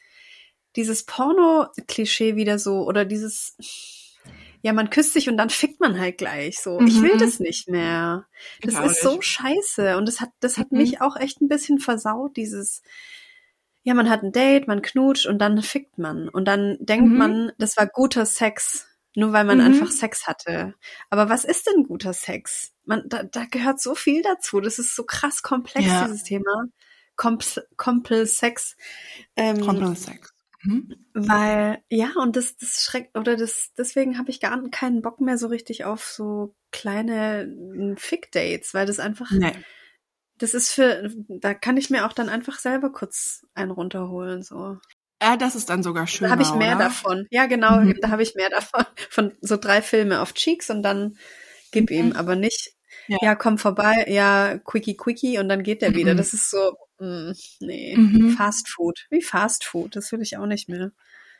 [0.75, 3.59] dieses Porno-Klischee wieder so oder dieses,
[4.63, 6.79] ja, man küsst sich und dann fickt man halt gleich so.
[6.79, 6.87] Mhm.
[6.87, 7.19] Ich will mhm.
[7.19, 8.27] das nicht mehr.
[8.63, 9.97] Das ist so scheiße.
[9.97, 10.79] Und das hat, das hat mhm.
[10.79, 12.83] mich auch echt ein bisschen versaut, dieses,
[13.83, 16.29] ja, man hat ein Date, man knutscht und dann fickt man.
[16.29, 17.19] Und dann denkt mhm.
[17.19, 19.65] man, das war guter Sex, nur weil man mhm.
[19.65, 20.75] einfach Sex hatte.
[21.11, 22.73] Aber was ist denn guter Sex?
[22.85, 24.61] Man, da, da gehört so viel dazu.
[24.61, 26.05] Das ist so krass komplex, ja.
[26.05, 26.67] dieses Thema.
[27.17, 28.77] Kompl Sex.
[29.37, 30.32] Ähm, Kompl Sex.
[30.63, 30.95] Mhm.
[31.13, 35.39] Weil, ja, und das, das schreckt, oder das, deswegen habe ich gar keinen Bock mehr
[35.39, 39.53] so richtig auf so kleine Fick-Dates, weil das einfach, nee.
[40.39, 44.79] das ist für, da kann ich mir auch dann einfach selber kurz einen runterholen, so.
[45.21, 46.27] Ja, das ist dann sogar schön.
[46.27, 46.87] Da habe ich mehr oder?
[46.87, 47.27] davon.
[47.31, 47.99] Ja, genau, mhm.
[48.01, 48.85] da habe ich mehr davon.
[49.11, 51.17] Von so drei Filme auf Cheeks und dann
[51.71, 51.97] gib mhm.
[51.97, 52.73] ihm, aber nicht,
[53.09, 53.19] ja.
[53.21, 53.35] ja.
[53.35, 56.15] komm vorbei, ja, quickie, quickie und dann geht der wieder.
[56.15, 56.19] Mhm.
[56.19, 58.31] Das ist so, mh, nee, mhm.
[58.31, 59.07] Fast Food.
[59.11, 60.93] Wie Fast Food, das will ich auch nicht mehr.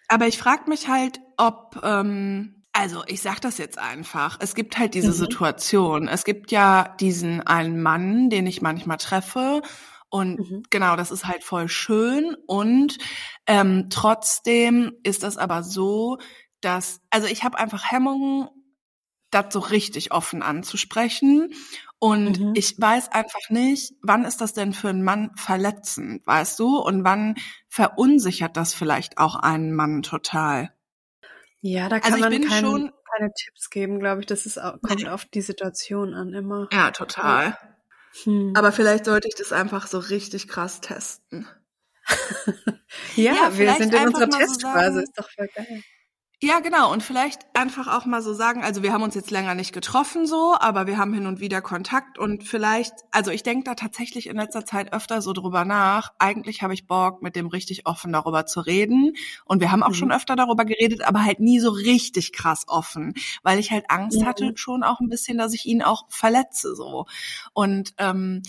[0.09, 4.79] Aber ich frage mich halt, ob, ähm, also ich sag das jetzt einfach, es gibt
[4.79, 5.15] halt diese mhm.
[5.15, 6.09] Situation.
[6.09, 9.63] Es gibt ja diesen einen Mann, den ich manchmal treffe.
[10.09, 10.63] Und mhm.
[10.69, 12.37] genau, das ist halt voll schön.
[12.47, 12.99] Und
[13.47, 16.19] ähm, trotzdem ist das aber so,
[16.61, 18.49] dass, also ich habe einfach Hemmungen,
[19.35, 21.53] das so richtig offen anzusprechen.
[21.99, 22.53] Und mhm.
[22.55, 26.79] ich weiß einfach nicht, wann ist das denn für einen Mann verletzend, weißt du?
[26.79, 27.37] Und wann
[27.69, 30.73] verunsichert das vielleicht auch einen Mann total?
[31.61, 34.27] Ja, da kann also man kein, schon, keine Tipps geben, glaube ich.
[34.27, 36.69] Das ist, kommt auf die Situation an immer.
[36.73, 37.57] Ja, total.
[38.25, 38.53] Hm.
[38.57, 41.47] Aber vielleicht sollte ich das einfach so richtig krass testen.
[43.17, 45.83] ja, ja wir sind in unserer Testphase, so ist doch voll geil.
[46.45, 46.93] Ja, genau.
[46.93, 50.27] Und vielleicht einfach auch mal so sagen, also wir haben uns jetzt länger nicht getroffen
[50.27, 54.27] so, aber wir haben hin und wieder Kontakt und vielleicht, also ich denke da tatsächlich
[54.27, 56.13] in letzter Zeit öfter so drüber nach.
[56.19, 59.13] Eigentlich habe ich Bock, mit dem richtig offen darüber zu reden.
[59.45, 59.95] Und wir haben auch mhm.
[59.95, 64.23] schon öfter darüber geredet, aber halt nie so richtig krass offen, weil ich halt Angst
[64.23, 64.27] mhm.
[64.27, 67.07] hatte schon auch ein bisschen, dass ich ihn auch verletze so.
[67.53, 68.43] Und ähm,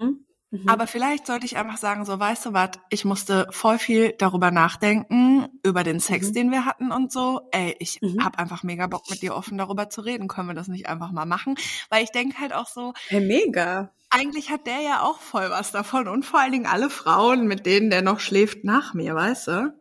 [0.00, 0.25] mhm.
[0.50, 0.68] Mhm.
[0.68, 4.50] Aber vielleicht sollte ich einfach sagen, so weißt du was, ich musste voll viel darüber
[4.50, 6.32] nachdenken, über den Sex, mhm.
[6.34, 7.40] den wir hatten und so.
[7.50, 8.24] Ey, ich mhm.
[8.24, 10.28] hab einfach mega Bock mit dir offen darüber zu reden.
[10.28, 11.56] Können wir das nicht einfach mal machen?
[11.90, 12.92] Weil ich denke halt auch so.
[13.08, 13.92] Hey, mega.
[14.10, 17.66] Eigentlich hat der ja auch voll was davon und vor allen Dingen alle Frauen, mit
[17.66, 19.74] denen der noch schläft nach mir, weißt du?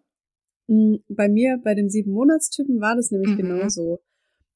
[0.68, 3.38] Mm, bei mir, bei dem sieben Monatstypen war das nämlich mhm.
[3.38, 4.00] genauso.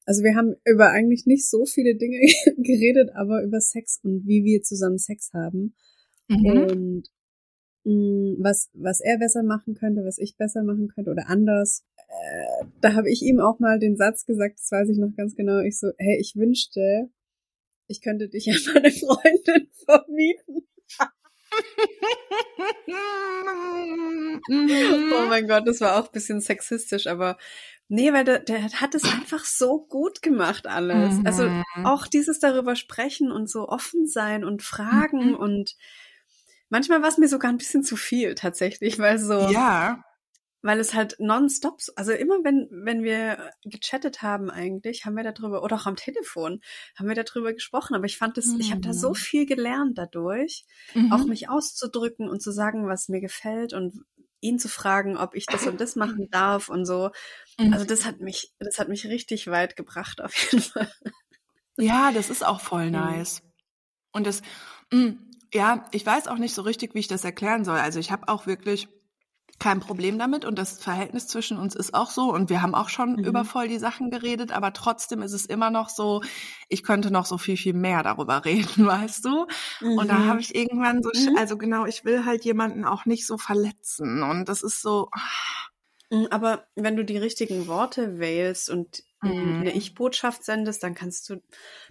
[0.06, 2.18] Also wir haben über eigentlich nicht so viele Dinge
[2.56, 5.76] geredet, aber über Sex und wie wir zusammen Sex haben.
[6.30, 6.46] Mhm.
[6.46, 7.10] Und
[7.84, 11.84] mh, mm, was, was er besser machen könnte, was ich besser machen könnte oder anders.
[11.96, 15.34] Äh, da habe ich ihm auch mal den Satz gesagt, das weiß ich noch ganz
[15.34, 15.60] genau.
[15.60, 17.10] Ich so, hey, ich wünschte,
[17.86, 20.66] ich könnte dich an meine Freundin vermieten.
[24.48, 27.36] oh mein Gott, das war auch ein bisschen sexistisch, aber
[27.88, 31.18] nee, weil der, der hat es einfach so gut gemacht alles.
[31.24, 31.64] Also mhm.
[31.84, 35.34] auch dieses darüber sprechen und so offen sein und fragen mhm.
[35.34, 35.76] und
[36.70, 39.48] Manchmal war es mir sogar ein bisschen zu viel tatsächlich, weil so.
[39.50, 40.02] Ja.
[40.62, 45.62] Weil es halt nonstop, also immer wenn, wenn wir gechattet haben eigentlich, haben wir darüber,
[45.62, 46.60] oder auch am Telefon,
[46.98, 47.94] haben wir darüber gesprochen.
[47.94, 48.60] Aber ich fand es, mhm.
[48.60, 49.14] ich habe da so mhm.
[49.14, 51.12] viel gelernt dadurch, mhm.
[51.12, 54.04] auch mich auszudrücken und zu sagen, was mir gefällt und
[54.40, 57.10] ihn zu fragen, ob ich das und das machen darf und so.
[57.58, 57.72] Mhm.
[57.72, 60.92] Also das hat mich, das hat mich richtig weit gebracht auf jeden Fall.
[61.78, 63.42] Ja, das ist auch voll nice.
[64.12, 64.42] Und das,
[64.92, 67.78] mh, mm, ja, ich weiß auch nicht so richtig, wie ich das erklären soll.
[67.78, 68.88] Also ich habe auch wirklich
[69.60, 72.88] kein Problem damit und das Verhältnis zwischen uns ist auch so und wir haben auch
[72.88, 73.24] schon mhm.
[73.24, 76.22] über voll die Sachen geredet, aber trotzdem ist es immer noch so,
[76.68, 79.46] ich könnte noch so viel, viel mehr darüber reden, weißt du?
[79.80, 79.98] Mhm.
[79.98, 80.26] Und da mhm.
[80.26, 81.36] habe ich irgendwann so, mhm.
[81.36, 85.10] also genau, ich will halt jemanden auch nicht so verletzen und das ist so.
[86.10, 89.60] Mhm, aber wenn du die richtigen Worte wählst und mhm.
[89.60, 91.42] eine Ich-Botschaft sendest, dann kannst du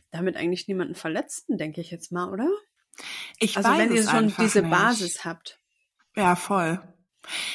[0.09, 2.49] damit eigentlich niemanden verletzen, denke ich jetzt mal, oder?
[3.39, 4.71] Ich also weiß wenn ihr schon diese nicht.
[4.71, 5.59] Basis habt.
[6.15, 6.81] Ja, voll.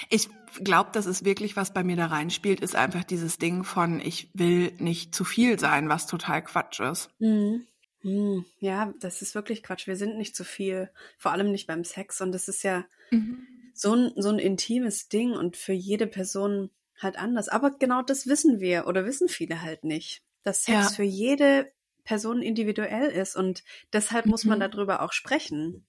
[0.09, 0.28] Ich
[0.62, 4.30] glaube, dass es wirklich was bei mir da reinspielt, ist einfach dieses Ding von, ich
[4.35, 7.11] will nicht zu viel sein, was total Quatsch ist.
[7.18, 7.66] Mhm.
[8.02, 8.44] Mhm.
[8.61, 9.87] Ja, das ist wirklich Quatsch.
[9.87, 12.20] Wir sind nicht zu viel, vor allem nicht beim Sex.
[12.20, 13.46] Und das ist ja mhm.
[13.74, 17.48] so, ein, so ein intimes Ding und für jede Person halt anders.
[17.48, 20.22] Aber genau das wissen wir oder wissen viele halt nicht.
[20.42, 20.88] Dass Sex ja.
[20.90, 21.72] für jede
[22.05, 24.31] Person individuell ist und deshalb mhm.
[24.31, 24.71] muss man mhm.
[24.71, 25.87] darüber auch sprechen.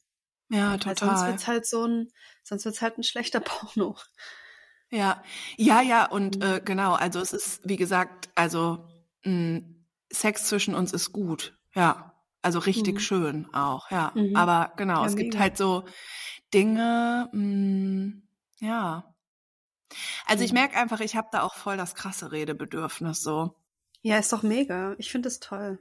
[0.49, 1.09] Ja, total.
[1.09, 2.11] Weil sonst wird's halt so ein,
[2.43, 3.97] sonst wird's halt ein schlechter Porno.
[4.89, 5.23] Ja,
[5.57, 6.41] ja, ja, und mhm.
[6.41, 8.87] äh, genau, also es ist, wie gesagt, also
[9.23, 9.61] mh,
[10.11, 12.11] Sex zwischen uns ist gut, ja.
[12.41, 12.99] Also richtig mhm.
[12.99, 14.11] schön auch, ja.
[14.13, 14.35] Mhm.
[14.35, 15.85] Aber genau, ja, es gibt halt so
[16.53, 18.21] Dinge, mh,
[18.59, 19.15] ja.
[20.27, 23.55] Also ich merke einfach, ich habe da auch voll das krasse Redebedürfnis so.
[24.01, 24.93] Ja, ist doch mega.
[24.99, 25.79] Ich finde es toll.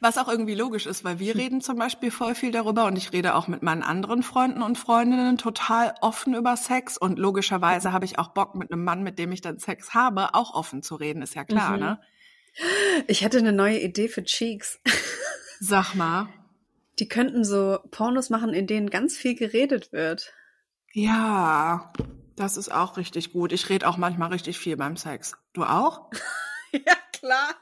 [0.00, 3.12] Was auch irgendwie logisch ist, weil wir reden zum Beispiel voll viel darüber und ich
[3.12, 8.04] rede auch mit meinen anderen Freunden und Freundinnen total offen über Sex und logischerweise habe
[8.04, 10.94] ich auch Bock mit einem Mann, mit dem ich dann Sex habe, auch offen zu
[10.94, 11.80] reden, ist ja klar, mhm.
[11.80, 12.00] ne?
[13.06, 14.80] Ich hatte eine neue Idee für Cheeks.
[15.60, 16.28] Sag mal.
[16.98, 20.32] Die könnten so Pornos machen, in denen ganz viel geredet wird.
[20.92, 21.92] Ja,
[22.34, 23.52] das ist auch richtig gut.
[23.52, 25.36] Ich rede auch manchmal richtig viel beim Sex.
[25.52, 26.10] Du auch?
[26.72, 27.54] ja, klar.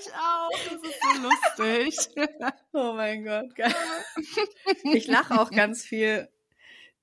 [0.00, 0.50] Ich auch.
[0.50, 1.96] Das ist so lustig.
[2.72, 3.74] Oh mein Gott, geil.
[4.84, 6.28] Ich lache auch ganz viel.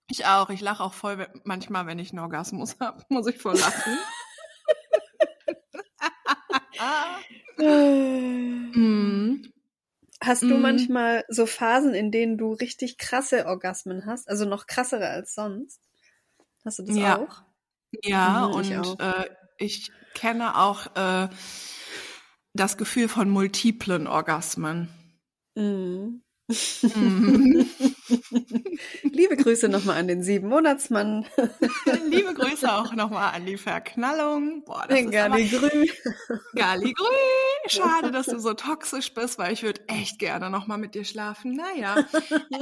[0.10, 0.50] Ich auch.
[0.50, 3.98] Ich lache auch voll manchmal, wenn ich einen Orgasmus habe, muss ich voll lachen.
[7.58, 9.42] mm.
[10.22, 10.62] Hast du mm.
[10.62, 14.30] manchmal so Phasen, in denen du richtig krasse Orgasmen hast?
[14.30, 15.82] Also noch krassere als sonst?
[16.64, 17.18] Hast du das ja.
[17.18, 17.44] auch?
[18.04, 21.30] Ja, mhm, und ich, äh, ich kenne auch äh,
[22.58, 24.90] das Gefühl von multiplen Orgasmen.
[25.56, 26.22] Mhm.
[26.82, 27.70] Mhm.
[29.04, 31.26] Liebe Grüße nochmal an den sieben Monatsmann.
[32.10, 34.64] Liebe Grüße auch nochmal an die Verknallung.
[34.64, 35.86] Boah, das den Galligrü.
[36.56, 37.06] Galligrü.
[37.68, 41.54] Schade, dass du so toxisch bist, weil ich würde echt gerne nochmal mit dir schlafen.
[41.54, 41.98] Naja.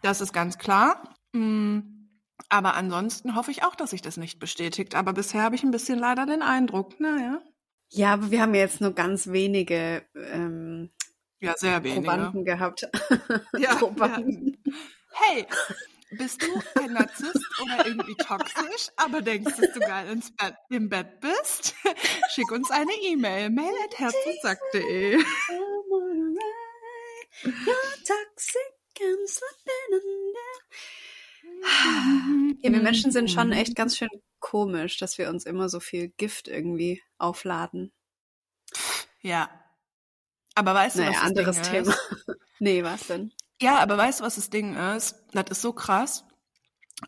[0.02, 1.13] Das ist ganz klar.
[1.34, 2.10] Mhm.
[2.47, 4.95] Aber ansonsten hoffe ich auch, dass sich das nicht bestätigt.
[4.95, 7.41] Aber bisher habe ich ein bisschen leider den Eindruck, naja.
[7.89, 10.89] Ja, aber wir haben ja jetzt nur ganz wenige ähm,
[11.41, 12.02] ja, sehr wenige.
[12.02, 12.88] Probanden gehabt.
[13.58, 14.58] Ja, Probanden.
[14.63, 14.73] Ja.
[15.12, 15.45] Hey,
[16.12, 16.48] bist du
[16.82, 21.76] ein Narzisst oder irgendwie toxisch, aber denkst, dass du geil ins Bett, im Bett bist?
[22.30, 23.50] Schick uns eine E-Mail.
[23.50, 24.43] Mail at under.
[32.62, 36.10] Ja, wir Menschen sind schon echt ganz schön komisch, dass wir uns immer so viel
[36.10, 37.91] Gift irgendwie aufladen.
[39.22, 39.50] Ja.
[40.56, 41.91] Aber weißt du, naja, was anderes Thema.
[41.91, 42.00] Ist?
[42.60, 43.32] nee, was denn?
[43.62, 45.15] Ja, aber weißt du, was das Ding ist?
[45.34, 46.26] Das ist so krass.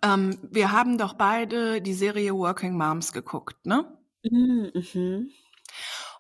[0.02, 3.98] Ähm, wir haben doch beide die Serie Working Moms geguckt, ne?
[4.24, 4.72] Mhm.
[4.74, 5.32] mhm.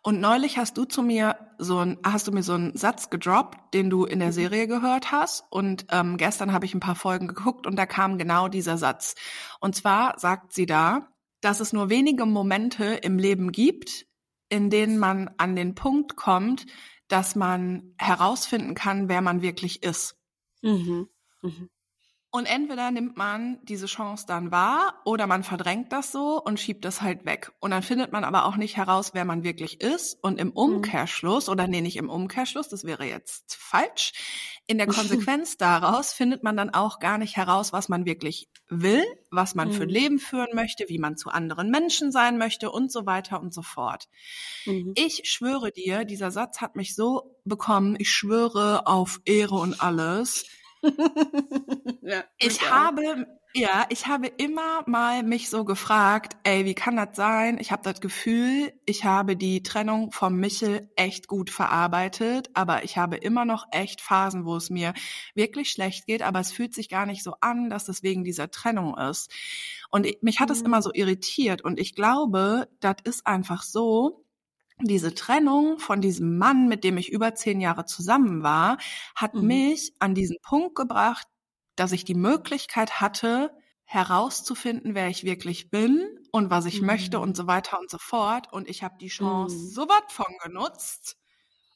[0.04, 3.76] Und neulich hast du zu mir so ein, hast du mir so einen Satz gedroppt,
[3.76, 4.34] den du in der mhm.
[4.34, 5.44] Serie gehört hast.
[5.52, 9.13] Und ähm, gestern habe ich ein paar Folgen geguckt und da kam genau dieser Satz.
[9.60, 11.10] Und zwar sagt sie da,
[11.41, 14.08] dass es nur wenige Momente im Leben gibt,
[14.50, 16.65] in denen man an den Punkt kommt,
[17.08, 20.15] dass man herausfinden kann, wer man wirklich ist.
[20.63, 21.08] Mhm.
[21.43, 21.69] Mhm.
[22.34, 26.86] Und entweder nimmt man diese Chance dann wahr oder man verdrängt das so und schiebt
[26.86, 27.52] das halt weg.
[27.60, 30.17] Und dann findet man aber auch nicht heraus, wer man wirklich ist.
[30.24, 30.54] Und im mhm.
[30.54, 34.13] Umkehrschluss, oder nee, nicht im Umkehrschluss, das wäre jetzt falsch,
[34.65, 39.04] in der Konsequenz daraus findet man dann auch gar nicht heraus, was man wirklich will,
[39.30, 39.94] was man für ein mhm.
[39.94, 43.62] Leben führen möchte, wie man zu anderen Menschen sein möchte und so weiter und so
[43.62, 44.08] fort.
[44.65, 44.94] Mhm.
[44.96, 50.46] Ich schwöre dir, dieser Satz hat mich so bekommen, ich schwöre auf Ehre und alles,
[52.02, 57.15] ja, ich habe, ja, ich habe immer mal mich so gefragt, ey, wie kann das
[57.15, 57.58] sein?
[57.60, 62.98] Ich habe das Gefühl, ich habe die Trennung vom Michel echt gut verarbeitet, aber ich
[62.98, 64.94] habe immer noch echt Phasen, wo es mir
[65.36, 68.50] wirklich schlecht geht, aber es fühlt sich gar nicht so an, dass es wegen dieser
[68.52, 69.32] Trennung ist.
[69.89, 70.67] Und mich hat es mhm.
[70.67, 74.26] immer so irritiert und ich glaube, das ist einfach so,
[74.88, 78.78] diese Trennung von diesem Mann, mit dem ich über zehn Jahre zusammen war,
[79.15, 79.48] hat mhm.
[79.48, 81.28] mich an diesen Punkt gebracht,
[81.76, 83.51] dass ich die Möglichkeit hatte,
[83.86, 86.88] herauszufinden, wer ich wirklich bin und was ich mhm.
[86.88, 88.51] möchte und so weiter und so fort.
[88.53, 89.70] Und ich habe die Chance mhm.
[89.70, 91.18] so was von genutzt.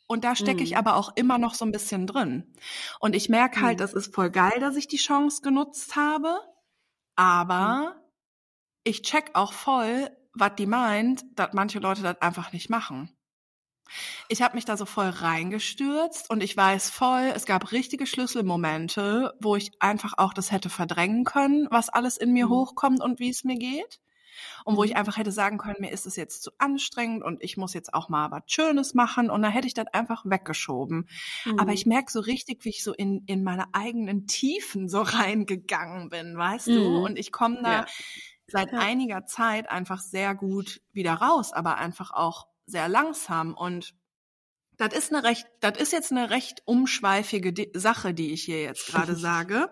[0.07, 0.77] Und da stecke ich mhm.
[0.77, 2.53] aber auch immer noch so ein bisschen drin.
[2.99, 3.81] Und ich merke halt, mhm.
[3.81, 6.39] das ist voll geil, dass ich die Chance genutzt habe.
[7.15, 8.01] Aber mhm.
[8.83, 13.15] ich check auch voll, was die meint, dass manche Leute das einfach nicht machen.
[14.29, 19.33] Ich habe mich da so voll reingestürzt und ich weiß voll, es gab richtige Schlüsselmomente,
[19.39, 22.51] wo ich einfach auch das hätte verdrängen können, was alles in mir mhm.
[22.51, 23.99] hochkommt und wie es mir geht.
[24.65, 24.97] Und wo ich mhm.
[24.97, 28.09] einfach hätte sagen können, mir ist es jetzt zu anstrengend und ich muss jetzt auch
[28.09, 31.07] mal was Schönes machen und dann hätte ich das einfach weggeschoben.
[31.45, 31.59] Mhm.
[31.59, 36.09] Aber ich merke so richtig, wie ich so in, in meine eigenen Tiefen so reingegangen
[36.09, 36.73] bin, weißt mhm.
[36.73, 37.05] du?
[37.05, 37.85] Und ich komme da ja
[38.47, 38.79] seit ja.
[38.79, 43.53] einiger Zeit einfach sehr gut wieder raus, aber einfach auch sehr langsam.
[43.53, 43.93] Und
[44.77, 48.87] Das ist eine recht, das ist jetzt eine recht umschweifige Sache, die ich hier jetzt
[48.87, 49.69] gerade sage.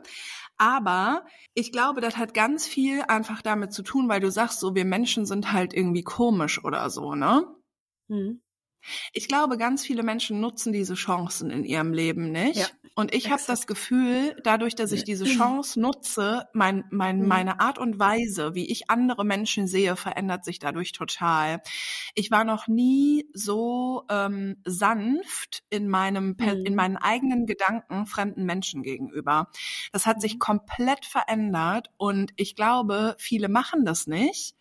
[0.58, 4.76] Aber ich glaube, das hat ganz viel einfach damit zu tun, weil du sagst, so
[4.76, 7.48] wir Menschen sind halt irgendwie komisch oder so, ne?
[8.08, 8.43] Mhm.
[9.14, 12.58] Ich glaube, ganz viele Menschen nutzen diese Chancen in ihrem Leben nicht.
[12.58, 17.28] Ja, und ich habe das Gefühl, dadurch, dass ich diese Chance nutze, mein, mein, mhm.
[17.28, 21.62] meine Art und Weise, wie ich andere Menschen sehe, verändert sich dadurch total.
[22.14, 26.76] Ich war noch nie so ähm, sanft in meinem in mhm.
[26.76, 29.48] meinen eigenen Gedanken fremden Menschen gegenüber.
[29.92, 30.40] Das hat sich mhm.
[30.40, 34.56] komplett verändert und ich glaube, viele machen das nicht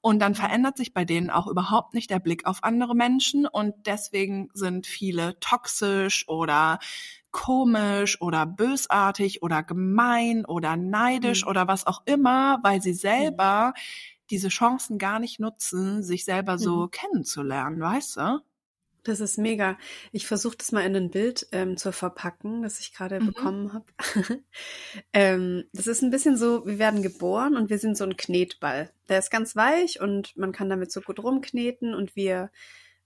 [0.00, 3.74] und dann verändert sich bei denen auch überhaupt nicht der Blick auf andere Menschen und
[3.86, 6.78] deswegen sind viele toxisch oder
[7.30, 11.50] komisch oder bösartig oder gemein oder neidisch mhm.
[11.50, 13.80] oder was auch immer, weil sie selber mhm.
[14.30, 16.90] diese Chancen gar nicht nutzen, sich selber so mhm.
[16.90, 18.40] kennenzulernen, weißt du?
[19.08, 19.78] Das ist mega.
[20.12, 23.26] Ich versuche das mal in ein Bild ähm, zu verpacken, das ich gerade mhm.
[23.26, 23.86] bekommen habe.
[25.14, 28.90] ähm, das ist ein bisschen so, wir werden geboren und wir sind so ein Knetball.
[29.08, 32.50] Der ist ganz weich und man kann damit so gut rumkneten und wir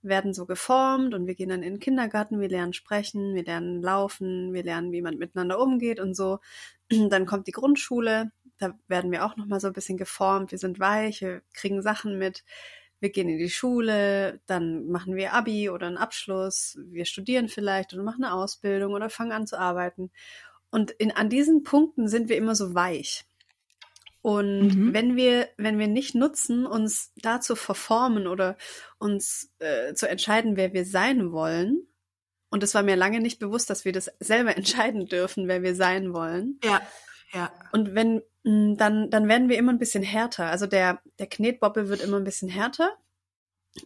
[0.02, 3.80] werden so geformt und wir gehen dann in den Kindergarten, wir lernen sprechen, wir lernen
[3.80, 6.40] laufen, wir lernen, wie man miteinander umgeht und so.
[6.90, 10.80] Dann kommt die Grundschule, da werden wir auch nochmal so ein bisschen geformt, wir sind
[10.80, 12.44] weich, wir kriegen Sachen mit
[13.02, 17.92] wir gehen in die Schule, dann machen wir Abi oder einen Abschluss, wir studieren vielleicht
[17.92, 20.10] oder machen eine Ausbildung oder fangen an zu arbeiten.
[20.70, 23.24] Und in, an diesen Punkten sind wir immer so weich.
[24.22, 24.94] Und mhm.
[24.94, 28.56] wenn wir, wenn wir nicht nutzen, uns da zu verformen oder
[28.98, 31.88] uns äh, zu entscheiden, wer wir sein wollen,
[32.50, 35.74] und es war mir lange nicht bewusst, dass wir das selber entscheiden dürfen, wer wir
[35.74, 36.60] sein wollen.
[36.62, 36.80] Ja,
[37.32, 37.52] ja.
[37.72, 40.46] Und wenn Mm, dann, dann werden wir immer ein bisschen härter.
[40.46, 42.96] Also der, der Knetbobbel wird immer ein bisschen härter.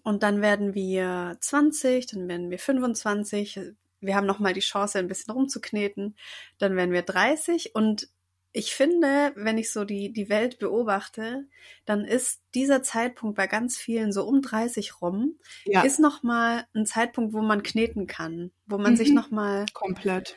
[0.03, 3.61] Und dann werden wir 20, dann werden wir 25.
[4.01, 6.17] Wir haben nochmal die Chance, ein bisschen rumzukneten.
[6.59, 7.75] Dann werden wir 30.
[7.75, 8.09] Und
[8.53, 11.47] ich finde, wenn ich so die, die Welt beobachte,
[11.85, 15.83] dann ist dieser Zeitpunkt bei ganz vielen so um 30 rum, ja.
[15.83, 18.97] ist nochmal ein Zeitpunkt, wo man kneten kann, wo man mhm.
[18.97, 20.37] sich nochmal komplett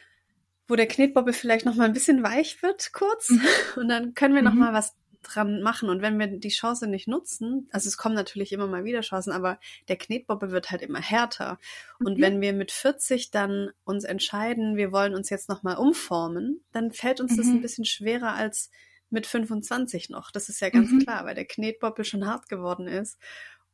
[0.70, 3.42] wo der Knetbobbel vielleicht noch mal ein bisschen weich wird kurz mhm.
[3.76, 4.60] und dann können wir noch mhm.
[4.60, 8.54] mal was dran machen und wenn wir die Chance nicht nutzen, also es kommen natürlich
[8.54, 9.60] immer mal wieder Chancen, aber
[9.90, 11.60] der Knetbobbel wird halt immer härter
[12.00, 12.22] und mhm.
[12.22, 16.92] wenn wir mit 40 dann uns entscheiden, wir wollen uns jetzt noch mal umformen, dann
[16.92, 17.62] fällt uns das ein mhm.
[17.62, 18.72] bisschen schwerer als
[19.10, 20.30] mit 25 noch.
[20.30, 21.00] Das ist ja ganz mhm.
[21.00, 23.18] klar, weil der Knetbobbel schon hart geworden ist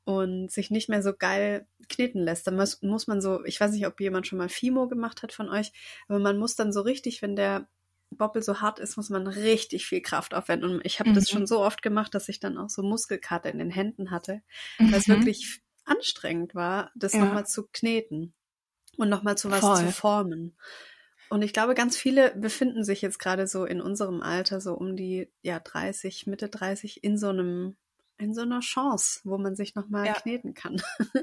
[0.06, 2.47] und sich nicht mehr so geil kneten lässt.
[2.47, 5.34] Dann muss, muss man so, ich weiß nicht, ob jemand schon mal Fimo gemacht hat
[5.34, 5.74] von euch,
[6.08, 7.68] aber man muss dann so richtig, wenn der
[8.12, 10.72] Bobbel so hart ist, muss man richtig viel Kraft aufwenden.
[10.72, 11.16] Und ich habe mhm.
[11.16, 14.41] das schon so oft gemacht, dass ich dann auch so Muskelkater in den Händen hatte,
[14.78, 14.91] mhm.
[14.91, 17.26] weil es wirklich anstrengend war, das ja.
[17.26, 18.34] nochmal zu kneten
[18.97, 19.78] und nochmal zu was Voll.
[19.78, 20.58] zu formen.
[21.30, 24.95] Und ich glaube, ganz viele befinden sich jetzt gerade so in unserem Alter, so um
[24.95, 27.76] die ja 30, Mitte 30, in so einem
[28.18, 30.13] in so einer Chance, wo man sich nochmal ja.
[30.13, 30.82] kneten kann.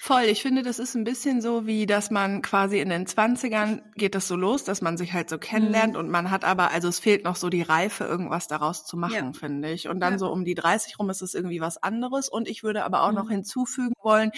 [0.00, 3.82] Voll, ich finde, das ist ein bisschen so, wie dass man quasi in den Zwanzigern
[3.94, 6.00] geht das so los, dass man sich halt so kennenlernt mhm.
[6.00, 9.14] und man hat aber, also es fehlt noch so die Reife, irgendwas daraus zu machen,
[9.14, 9.32] ja.
[9.32, 9.88] finde ich.
[9.88, 10.18] Und dann ja.
[10.18, 12.28] so um die 30 rum ist es irgendwie was anderes.
[12.28, 13.16] Und ich würde aber auch mhm.
[13.16, 14.30] noch hinzufügen wollen,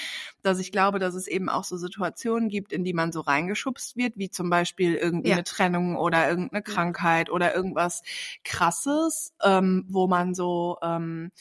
[0.42, 3.96] dass ich glaube, dass es eben auch so Situationen gibt, in die man so reingeschubst
[3.96, 8.02] wird, wie zum Beispiel irgendwie eine Trennung oder irgendeine Krankheit oder irgendwas
[8.44, 11.32] krasses, ähm, wo man so ähm,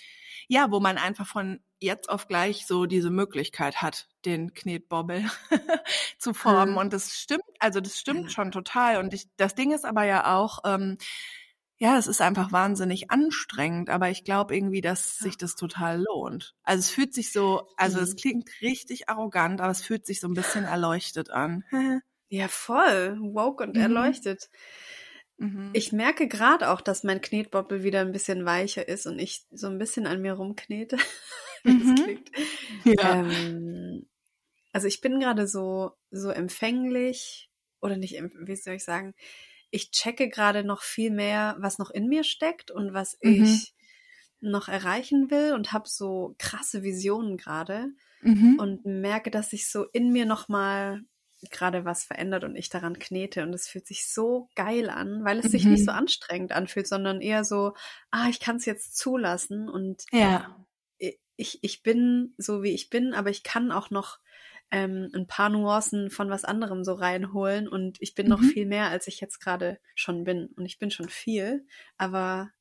[0.47, 5.25] ja, wo man einfach von jetzt auf gleich so diese Möglichkeit hat, den Knetbobbel
[6.17, 6.71] zu formen.
[6.71, 6.77] Mhm.
[6.77, 8.29] Und das stimmt, also das stimmt ja.
[8.29, 8.97] schon total.
[8.97, 10.97] Und ich, das Ding ist aber ja auch, ähm,
[11.79, 16.55] ja, es ist einfach wahnsinnig anstrengend, aber ich glaube irgendwie, dass sich das total lohnt.
[16.63, 18.03] Also es fühlt sich so, also mhm.
[18.03, 21.63] es klingt richtig arrogant, aber es fühlt sich so ein bisschen erleuchtet an.
[22.29, 23.81] ja, voll, woke und mhm.
[23.81, 24.49] erleuchtet.
[25.37, 25.69] Mhm.
[25.73, 29.67] Ich merke gerade auch, dass mein Knetbobbel wieder ein bisschen weicher ist und ich so
[29.67, 30.97] ein bisschen an mir rumknete.
[31.63, 32.19] mhm.
[32.83, 33.21] ja.
[33.21, 34.07] Ähm,
[34.73, 37.49] also ich bin gerade so, so empfänglich
[37.81, 39.13] oder nicht, wie soll ich sagen,
[39.69, 43.43] ich checke gerade noch viel mehr, was noch in mir steckt und was mhm.
[43.43, 43.73] ich
[44.39, 47.89] noch erreichen will und habe so krasse Visionen gerade
[48.21, 48.57] mhm.
[48.59, 51.01] und merke, dass ich so in mir noch mal
[51.49, 55.39] gerade was verändert und ich daran knete und es fühlt sich so geil an, weil
[55.39, 55.49] es mhm.
[55.49, 55.97] sich nicht so mhm.
[55.97, 57.73] anstrengend anfühlt, sondern eher so,
[58.11, 60.65] ah, ich kann es jetzt zulassen und ja.
[61.35, 64.19] ich, ich bin so wie ich bin, aber ich kann auch noch
[64.71, 68.31] ähm, ein paar Nuancen von was anderem so reinholen und ich bin mhm.
[68.31, 71.65] noch viel mehr, als ich jetzt gerade schon bin und ich bin schon viel,
[71.97, 72.51] aber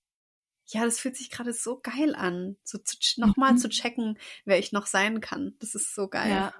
[0.68, 2.78] ja, das fühlt sich gerade so geil an, so
[3.16, 3.58] nochmal mhm.
[3.58, 5.54] zu checken, wer ich noch sein kann.
[5.60, 6.30] Das ist so geil.
[6.30, 6.54] Ja.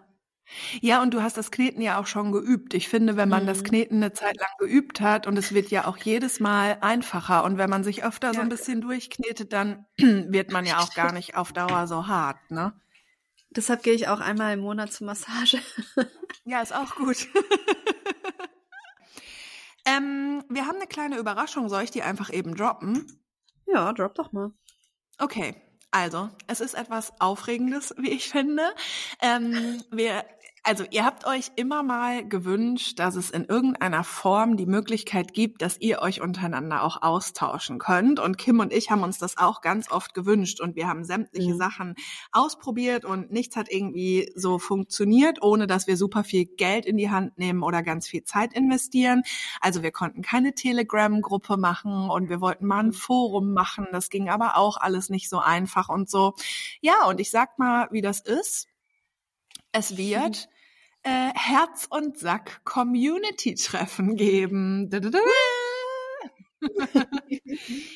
[0.81, 2.75] Ja, und du hast das Kneten ja auch schon geübt.
[2.75, 3.49] Ich finde, wenn man mhm.
[3.49, 7.45] das Kneten eine Zeit lang geübt hat und es wird ja auch jedes Mal einfacher
[7.45, 8.35] und wenn man sich öfter ja.
[8.35, 12.51] so ein bisschen durchknetet, dann wird man ja auch gar nicht auf Dauer so hart,
[12.51, 12.73] ne?
[13.51, 15.59] Deshalb gehe ich auch einmal im Monat zur Massage.
[16.45, 17.17] ja, ist auch gut.
[19.87, 21.69] ähm, wir haben eine kleine Überraschung.
[21.69, 23.07] Soll ich die einfach eben droppen?
[23.67, 24.51] Ja, drop doch mal.
[25.19, 25.55] Okay.
[25.97, 28.65] Also, es ist etwas Aufregendes, wie ich finde.
[29.23, 30.27] Ähm, wir
[30.67, 35.63] also ihr habt euch immer mal gewünscht, dass es in irgendeiner Form die Möglichkeit gibt,
[35.63, 38.19] dass ihr euch untereinander auch austauschen könnt.
[38.19, 41.55] Und Kim und ich haben uns das auch ganz oft gewünscht und wir haben sämtliche
[41.55, 41.59] mhm.
[41.59, 41.95] Sachen
[42.33, 47.11] ausprobiert und nichts hat irgendwie so funktioniert, ohne dass wir super viel Geld in die
[47.11, 49.23] Hand nehmen oder ganz viel Zeit investieren.
[49.61, 53.87] Also wir konnten keine Telegram-Gruppe machen und wir wollten mal ein Forum machen.
[53.93, 56.35] Das ging aber auch alles nicht so einfach und so.
[56.81, 58.67] Ja, und ich sag mal, wie das ist.
[59.71, 60.49] Es wird
[61.07, 64.91] äh, Herz und Sack Community Treffen geben.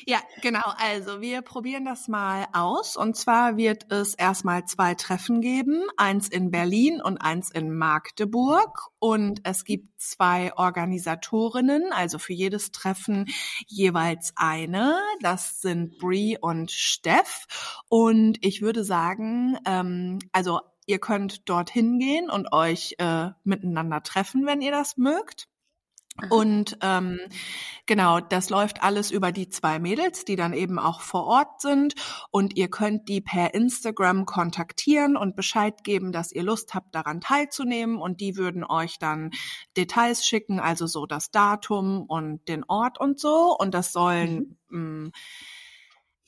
[0.05, 0.73] ja, genau.
[0.77, 2.95] Also wir probieren das mal aus.
[2.95, 5.83] Und zwar wird es erstmal zwei Treffen geben.
[5.97, 8.87] Eins in Berlin und eins in Magdeburg.
[8.99, 13.25] Und es gibt zwei Organisatorinnen, also für jedes Treffen
[13.67, 14.97] jeweils eine.
[15.19, 17.81] Das sind Brie und Steff.
[17.89, 24.45] Und ich würde sagen, ähm, also Ihr könnt dorthin gehen und euch äh, miteinander treffen,
[24.45, 25.47] wenn ihr das mögt.
[26.29, 27.17] Und ähm,
[27.85, 31.95] genau, das läuft alles über die zwei Mädels, die dann eben auch vor Ort sind.
[32.29, 37.21] Und ihr könnt die per Instagram kontaktieren und Bescheid geben, dass ihr Lust habt, daran
[37.21, 37.95] teilzunehmen.
[37.95, 39.31] Und die würden euch dann
[39.77, 43.55] Details schicken, also so das Datum und den Ort und so.
[43.57, 45.03] Und das sollen mhm.
[45.05, 45.11] mh,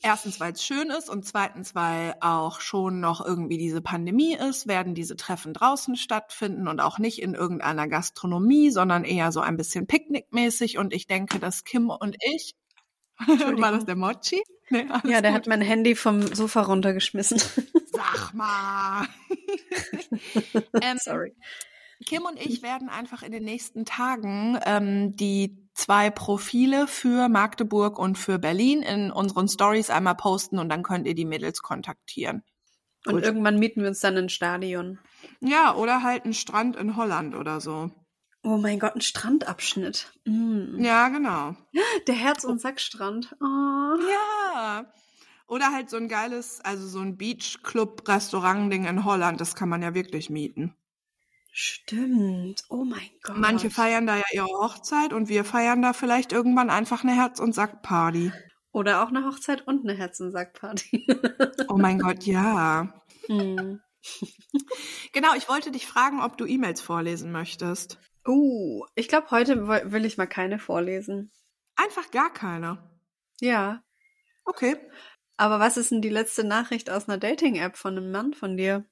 [0.06, 4.66] Erstens, weil es schön ist und zweitens, weil auch schon noch irgendwie diese Pandemie ist,
[4.66, 9.56] werden diese Treffen draußen stattfinden und auch nicht in irgendeiner Gastronomie, sondern eher so ein
[9.56, 10.76] bisschen picknickmäßig.
[10.76, 12.54] Und ich denke, dass Kim und ich,
[13.18, 14.42] war das der Mochi?
[14.68, 15.40] Nee, ja, der gut.
[15.40, 17.38] hat mein Handy vom Sofa runtergeschmissen.
[17.90, 19.06] Sag mal.
[20.82, 21.32] ähm, Sorry.
[22.06, 27.98] Kim und ich werden einfach in den nächsten Tagen ähm, die zwei Profile für Magdeburg
[27.98, 32.42] und für Berlin in unseren Stories einmal posten und dann könnt ihr die Mädels kontaktieren.
[33.06, 33.24] Und Gut.
[33.24, 34.98] irgendwann mieten wir uns dann ein Stadion.
[35.40, 37.90] Ja, oder halt einen Strand in Holland oder so.
[38.42, 40.12] Oh mein Gott, ein Strandabschnitt.
[40.26, 40.82] Mm.
[40.82, 41.56] Ja, genau.
[42.06, 43.34] Der Herz- und Sackstrand.
[43.40, 43.44] Oh.
[43.44, 44.86] Ja.
[45.46, 49.94] Oder halt so ein geiles, also so ein Beachclub-Restaurant-Ding in Holland, das kann man ja
[49.94, 50.74] wirklich mieten.
[51.56, 52.64] Stimmt.
[52.68, 53.36] Oh mein Gott.
[53.36, 57.38] Manche feiern da ja ihre Hochzeit und wir feiern da vielleicht irgendwann einfach eine Herz-
[57.38, 58.32] und Sack-Party.
[58.72, 61.06] Oder auch eine Hochzeit und eine Herz- und Sack-Party.
[61.68, 62.92] oh mein Gott, ja.
[63.26, 63.80] Hm.
[65.12, 68.00] genau, ich wollte dich fragen, ob du E-Mails vorlesen möchtest.
[68.26, 71.30] Uh, ich glaube, heute will ich mal keine vorlesen.
[71.76, 72.82] Einfach gar keine.
[73.38, 73.80] Ja.
[74.44, 74.76] Okay.
[75.36, 78.84] Aber was ist denn die letzte Nachricht aus einer Dating-App von einem Mann von dir?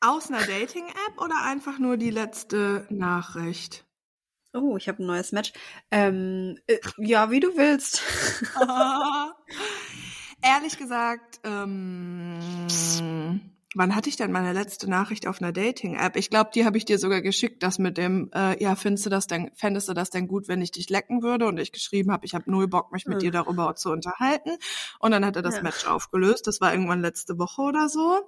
[0.00, 3.84] Aus einer Dating-App oder einfach nur die letzte Nachricht?
[4.52, 5.52] Oh, ich habe ein neues Match.
[5.90, 8.00] Ähm, äh, ja, wie du willst.
[10.42, 12.38] Ehrlich gesagt, ähm,
[13.74, 16.14] wann hatte ich denn meine letzte Nachricht auf einer Dating-App?
[16.14, 19.10] Ich glaube, die habe ich dir sogar geschickt, das mit dem, äh, ja, findest du
[19.10, 21.46] das denn, fändest du das denn gut, wenn ich dich lecken würde?
[21.46, 23.20] Und ich geschrieben habe, ich habe null Bock, mich mit hm.
[23.20, 24.58] dir darüber zu unterhalten.
[25.00, 25.62] Und dann hat er das ja.
[25.62, 26.46] Match aufgelöst.
[26.46, 28.20] Das war irgendwann letzte Woche oder so.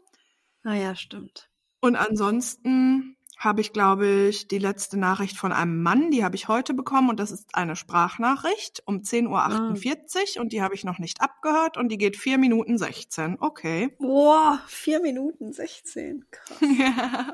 [0.65, 1.50] Ah ja, stimmt.
[1.81, 6.49] Und ansonsten habe ich, glaube ich, die letzte Nachricht von einem Mann, die habe ich
[6.49, 10.41] heute bekommen und das ist eine Sprachnachricht um 10.48 Uhr ah.
[10.43, 13.39] und die habe ich noch nicht abgehört und die geht 4 Minuten 16.
[13.41, 13.97] Okay.
[13.99, 16.27] Boah, 4 Minuten 16.
[16.31, 16.59] Krass.
[16.79, 17.33] ja.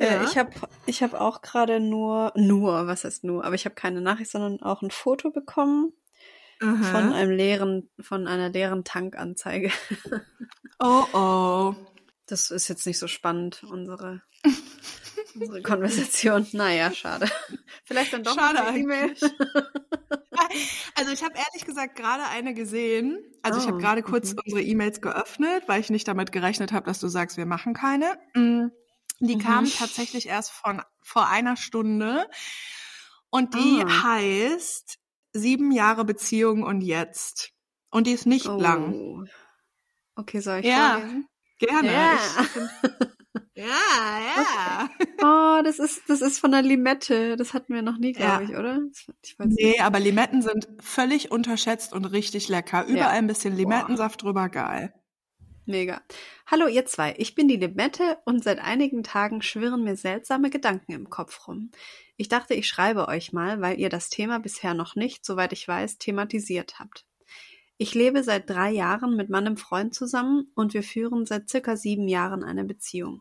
[0.00, 0.24] Äh, ja.
[0.24, 0.50] Ich habe
[0.86, 4.60] ich hab auch gerade nur, nur, was heißt nur, aber ich habe keine Nachricht, sondern
[4.60, 5.92] auch ein Foto bekommen
[6.60, 6.82] Aha.
[6.82, 9.70] von einem leeren, von einer leeren Tankanzeige.
[10.80, 11.74] oh oh.
[12.32, 14.22] Das ist jetzt nicht so spannend, unsere,
[15.34, 16.46] unsere Konversation.
[16.52, 17.30] Naja, schade.
[17.84, 19.14] Vielleicht dann doch schade eine E-Mail.
[20.94, 23.18] Also ich habe ehrlich gesagt gerade eine gesehen.
[23.42, 24.42] Also oh, ich habe gerade kurz okay.
[24.44, 28.18] unsere E-Mails geöffnet, weil ich nicht damit gerechnet habe, dass du sagst, wir machen keine.
[28.34, 28.66] Mm,
[29.20, 29.40] die mhm.
[29.40, 32.26] kam tatsächlich erst von vor einer Stunde
[33.30, 33.88] und die oh.
[33.88, 34.98] heißt
[35.32, 37.52] sieben Jahre Beziehung und jetzt.
[37.90, 38.60] Und die ist nicht oh.
[38.60, 39.28] lang.
[40.16, 40.98] Okay, soll ich ja.
[40.98, 41.28] vorlesen?
[41.62, 41.92] Gerne.
[41.92, 42.18] Ja.
[43.54, 43.64] ja,
[44.26, 44.90] ja.
[45.22, 47.36] Oh, das ist, das ist von der Limette.
[47.36, 48.50] Das hatten wir noch nie, glaube ja.
[48.50, 48.80] ich, oder?
[49.22, 52.84] Ich nee, aber Limetten sind völlig unterschätzt und richtig lecker.
[52.86, 53.18] Überall ja.
[53.18, 54.26] ein bisschen Limettensaft Boah.
[54.26, 54.92] drüber, geil.
[55.64, 56.02] Mega.
[56.46, 60.90] Hallo ihr zwei, ich bin die Limette und seit einigen Tagen schwirren mir seltsame Gedanken
[60.90, 61.70] im Kopf rum.
[62.16, 65.68] Ich dachte, ich schreibe euch mal, weil ihr das Thema bisher noch nicht, soweit ich
[65.68, 67.06] weiß, thematisiert habt.
[67.78, 72.08] Ich lebe seit drei Jahren mit meinem Freund zusammen und wir führen seit circa sieben
[72.08, 73.18] Jahren eine Beziehung.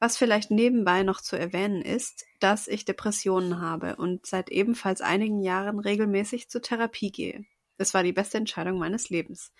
[0.00, 5.40] Was vielleicht nebenbei noch zu erwähnen ist, dass ich Depressionen habe und seit ebenfalls einigen
[5.40, 7.44] Jahren regelmäßig zur Therapie gehe.
[7.76, 9.52] Das war die beste Entscheidung meines Lebens.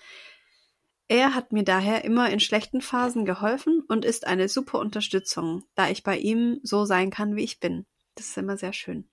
[1.09, 5.91] Er hat mir daher immer in schlechten Phasen geholfen und ist eine super Unterstützung, da
[5.91, 7.85] ich bei ihm so sein kann, wie ich bin.
[8.15, 9.09] Das ist immer sehr schön.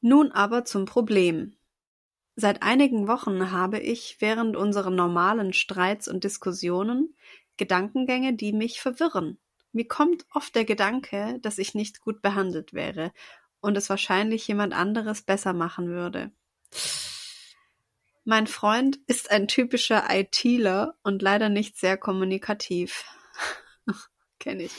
[0.00, 1.56] Nun aber zum Problem.
[2.34, 7.14] Seit einigen Wochen habe ich während unserer normalen Streits und Diskussionen
[7.56, 9.38] Gedankengänge, die mich verwirren
[9.72, 13.12] mir kommt oft der Gedanke, dass ich nicht gut behandelt wäre
[13.60, 16.30] und es wahrscheinlich jemand anderes besser machen würde.
[18.24, 23.04] Mein Freund ist ein typischer ITler und leider nicht sehr kommunikativ.
[24.38, 24.72] Kenne ich.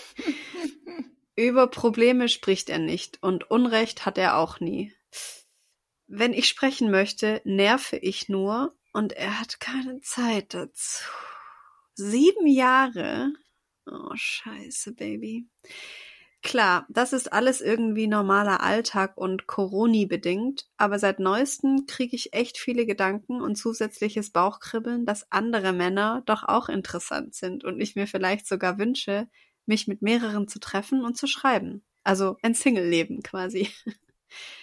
[1.35, 4.93] Über Probleme spricht er nicht und Unrecht hat er auch nie.
[6.07, 11.03] Wenn ich sprechen möchte, nerve ich nur und er hat keine Zeit dazu.
[11.95, 13.33] Sieben Jahre
[13.85, 15.47] Oh, scheiße, Baby.
[16.41, 22.33] Klar, das ist alles irgendwie normaler Alltag und Coroni bedingt, aber seit neuestem kriege ich
[22.33, 27.95] echt viele Gedanken und zusätzliches Bauchkribbeln, dass andere Männer doch auch interessant sind und ich
[27.95, 29.27] mir vielleicht sogar wünsche,
[29.65, 31.85] mich mit mehreren zu treffen und zu schreiben.
[32.03, 33.69] Also ein Single-Leben quasi.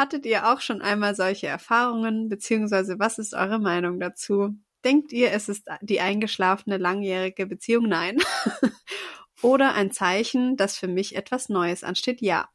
[0.00, 4.54] Hattet ihr auch schon einmal solche Erfahrungen, beziehungsweise was ist eure Meinung dazu?
[4.82, 7.86] Denkt ihr, es ist die eingeschlafene langjährige Beziehung?
[7.86, 8.16] Nein.
[9.42, 12.22] Oder ein Zeichen, dass für mich etwas Neues ansteht?
[12.22, 12.48] Ja.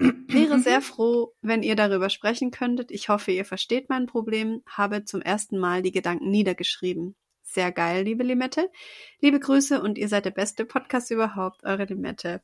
[0.00, 2.90] Wäre sehr froh, wenn ihr darüber sprechen könntet.
[2.90, 4.62] Ich hoffe, ihr versteht mein Problem.
[4.66, 7.14] Habe zum ersten Mal die Gedanken niedergeschrieben.
[7.44, 8.68] Sehr geil, liebe Limette.
[9.20, 12.42] Liebe Grüße und ihr seid der beste Podcast überhaupt, eure Limette.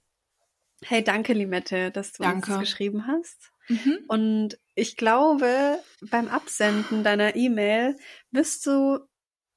[0.84, 2.36] Hey, danke, Limette, dass du danke.
[2.36, 3.51] uns das geschrieben hast.
[3.72, 3.98] Mhm.
[4.08, 7.96] Und ich glaube, beim Absenden deiner E-Mail
[8.30, 8.98] wirst du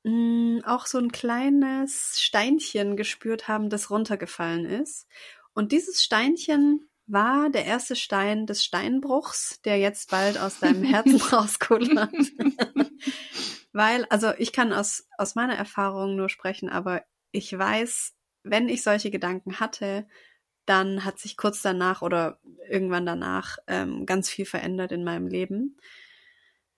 [0.04, 5.08] mh, hm, auch so ein kleines Steinchen gespürt haben, das runtergefallen ist.
[5.54, 11.22] Und dieses Steinchen war der erste Stein des Steinbruchs, der jetzt bald aus deinem Herzen
[11.32, 12.12] rauskullert.
[13.74, 18.14] Weil, also ich kann aus, aus meiner Erfahrung nur sprechen, aber ich weiß,
[18.44, 20.08] wenn ich solche Gedanken hatte,
[20.66, 22.40] dann hat sich kurz danach oder
[22.70, 25.78] irgendwann danach ähm, ganz viel verändert in meinem Leben.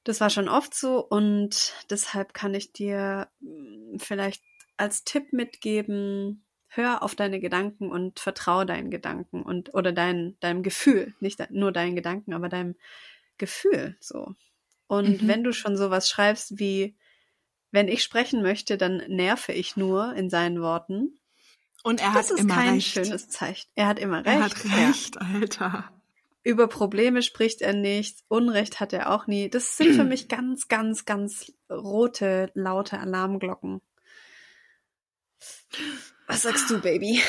[0.03, 4.43] Das war schon oft so und deshalb kann ich dir hm, vielleicht
[4.77, 10.63] als Tipp mitgeben, hör auf deine Gedanken und vertraue deinen Gedanken und oder dein, deinem
[10.63, 12.75] Gefühl, nicht nur deinen Gedanken, aber deinem
[13.37, 14.35] Gefühl so.
[14.87, 15.27] Und mhm.
[15.27, 16.95] wenn du schon sowas schreibst wie,
[17.71, 21.19] wenn ich sprechen möchte, dann nerve ich nur in seinen Worten,
[21.87, 22.67] und er das hat immer recht.
[22.67, 23.69] Das ist kein schönes Zeichen.
[23.75, 24.27] Er hat immer recht.
[24.27, 25.21] Er hat recht, ja.
[25.21, 25.91] Alter.
[26.43, 28.25] Über Probleme spricht er nicht.
[28.27, 29.49] Unrecht hat er auch nie.
[29.49, 33.81] Das sind für mich ganz, ganz, ganz rote, laute Alarmglocken.
[36.27, 37.21] Was sagst du, Baby?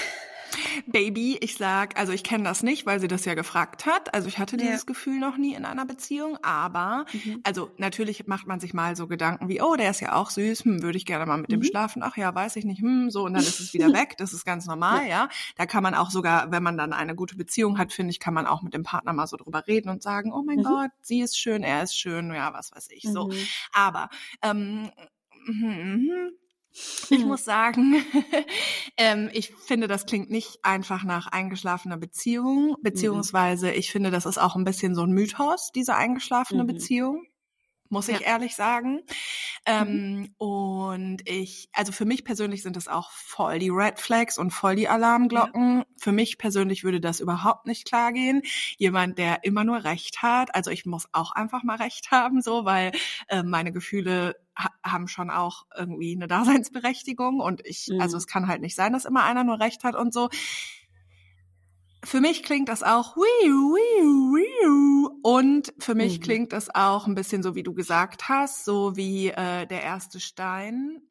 [0.86, 4.14] Baby, ich sag, also ich kenne das nicht, weil sie das ja gefragt hat.
[4.14, 4.86] Also ich hatte dieses ja.
[4.86, 7.40] Gefühl noch nie in einer Beziehung, aber mhm.
[7.44, 10.64] also natürlich macht man sich mal so Gedanken wie, oh, der ist ja auch süß,
[10.64, 11.60] hm, würde ich gerne mal mit mhm.
[11.60, 12.02] dem schlafen.
[12.02, 14.16] Ach ja, weiß ich nicht, hm, so und dann ist es wieder weg.
[14.18, 15.08] Das ist ganz normal, ja.
[15.08, 15.28] ja.
[15.56, 18.34] Da kann man auch sogar, wenn man dann eine gute Beziehung hat, finde ich, kann
[18.34, 20.64] man auch mit dem Partner mal so drüber reden und sagen, oh mein mhm.
[20.64, 23.28] Gott, sie ist schön, er ist schön, ja, was weiß ich so.
[23.28, 23.46] Mhm.
[23.72, 24.08] Aber
[24.42, 24.90] ähm,
[25.46, 26.30] mm,
[27.10, 27.28] ich hm.
[27.28, 27.96] muss sagen,
[28.96, 34.38] ähm, ich finde, das klingt nicht einfach nach eingeschlafener Beziehung, beziehungsweise ich finde, das ist
[34.38, 36.68] auch ein bisschen so ein Mythos, diese eingeschlafene mhm.
[36.68, 37.26] Beziehung
[37.88, 38.26] muss ich ja.
[38.26, 39.00] ehrlich sagen.
[39.64, 40.34] Ähm, mhm.
[40.38, 44.76] Und ich, also für mich persönlich sind das auch voll die Red Flags und voll
[44.76, 45.78] die Alarmglocken.
[45.78, 45.84] Ja.
[45.96, 48.42] Für mich persönlich würde das überhaupt nicht klar gehen.
[48.76, 50.54] Jemand, der immer nur Recht hat.
[50.54, 52.92] Also ich muss auch einfach mal Recht haben, so, weil
[53.28, 58.00] äh, meine Gefühle ha haben schon auch irgendwie eine Daseinsberechtigung und ich, mhm.
[58.00, 60.28] also es kann halt nicht sein, dass immer einer nur Recht hat und so
[62.04, 63.16] für mich klingt das auch
[65.22, 66.22] und für mich mhm.
[66.22, 70.20] klingt das auch ein bisschen so, wie du gesagt hast, so wie äh, der erste
[70.20, 71.02] Stein.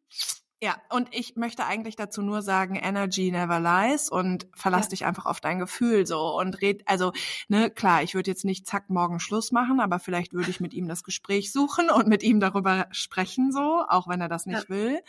[0.59, 4.89] Ja, und ich möchte eigentlich dazu nur sagen, Energy never lies und verlass ja.
[4.89, 7.11] dich einfach auf dein Gefühl so und red, also,
[7.47, 10.73] ne, klar, ich würde jetzt nicht zack morgen Schluss machen, aber vielleicht würde ich mit
[10.73, 14.63] ihm das Gespräch suchen und mit ihm darüber sprechen so, auch wenn er das nicht
[14.63, 14.69] ja.
[14.69, 14.99] will,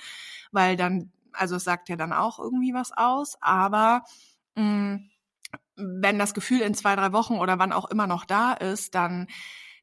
[0.52, 4.02] weil dann, also es sagt ja dann auch irgendwie was aus, aber
[4.54, 5.10] mh, mm,
[5.78, 9.28] wenn das Gefühl in zwei, drei Wochen oder wann auch immer noch da ist, dann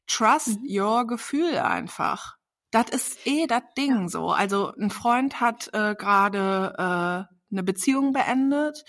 [0.06, 0.68] trust mhm.
[0.68, 2.36] your Gefühl einfach.
[2.70, 4.08] Das ist eh das Ding ja.
[4.08, 4.30] so.
[4.30, 8.84] Also ein Freund hat äh, gerade äh, eine Beziehung beendet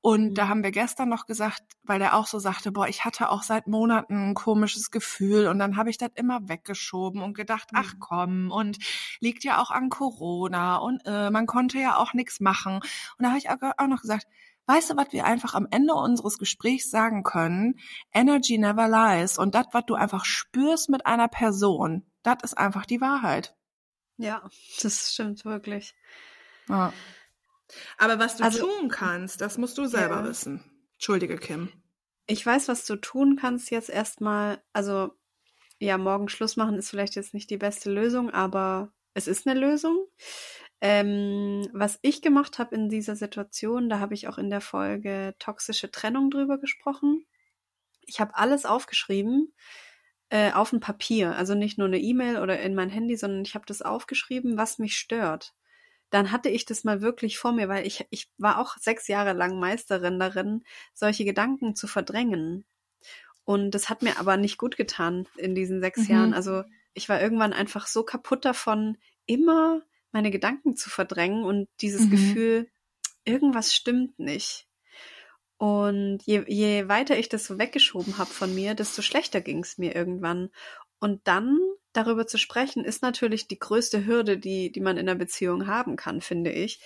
[0.00, 0.34] und mhm.
[0.34, 3.42] da haben wir gestern noch gesagt, weil der auch so sagte, boah, ich hatte auch
[3.42, 7.78] seit Monaten ein komisches Gefühl und dann habe ich das immer weggeschoben und gedacht, mhm.
[7.82, 8.78] ach komm, und
[9.20, 12.76] liegt ja auch an Corona und äh, man konnte ja auch nichts machen.
[12.76, 12.84] Und
[13.18, 14.26] da habe ich auch noch gesagt,
[14.66, 17.78] weißt du, was wir einfach am Ende unseres Gesprächs sagen können?
[18.12, 19.38] Energy never lies.
[19.38, 23.56] Und das, was du einfach spürst mit einer Person, das ist einfach die Wahrheit.
[24.18, 24.48] Ja,
[24.82, 25.94] das stimmt wirklich.
[26.68, 26.92] Ja.
[27.98, 30.24] Aber was du also, tun kannst, das musst du selber ja.
[30.24, 30.64] wissen.
[30.94, 31.72] Entschuldige, Kim.
[32.26, 34.62] Ich weiß, was du tun kannst jetzt erstmal.
[34.72, 35.12] Also,
[35.78, 39.58] ja, morgen Schluss machen ist vielleicht jetzt nicht die beste Lösung, aber es ist eine
[39.58, 40.06] Lösung.
[40.80, 45.34] Ähm, was ich gemacht habe in dieser Situation, da habe ich auch in der Folge
[45.38, 47.24] toxische Trennung drüber gesprochen.
[48.02, 49.52] Ich habe alles aufgeschrieben
[50.28, 53.54] äh, auf ein Papier, also nicht nur eine E-Mail oder in mein Handy, sondern ich
[53.54, 55.54] habe das aufgeschrieben, was mich stört.
[56.10, 59.32] Dann hatte ich das mal wirklich vor mir, weil ich, ich war auch sechs Jahre
[59.32, 60.62] lang Meisterin darin,
[60.94, 62.64] solche Gedanken zu verdrängen.
[63.44, 66.14] Und das hat mir aber nicht gut getan in diesen sechs mhm.
[66.14, 66.34] Jahren.
[66.34, 66.64] Also
[66.94, 69.82] ich war irgendwann einfach so kaputt davon, immer
[70.16, 72.10] meine Gedanken zu verdrängen und dieses mhm.
[72.10, 72.70] Gefühl,
[73.26, 74.66] irgendwas stimmt nicht.
[75.58, 79.76] Und je, je weiter ich das so weggeschoben habe von mir, desto schlechter ging es
[79.76, 80.48] mir irgendwann.
[81.00, 81.58] Und dann
[81.92, 85.96] darüber zu sprechen, ist natürlich die größte Hürde, die, die man in einer Beziehung haben
[85.96, 86.80] kann, finde ich.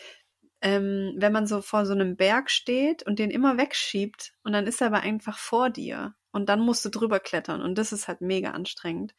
[0.61, 4.67] Ähm, wenn man so vor so einem Berg steht und den immer wegschiebt und dann
[4.67, 8.09] ist er aber einfach vor dir und dann musst du drüber klettern und das ist
[8.09, 9.15] halt mega anstrengend.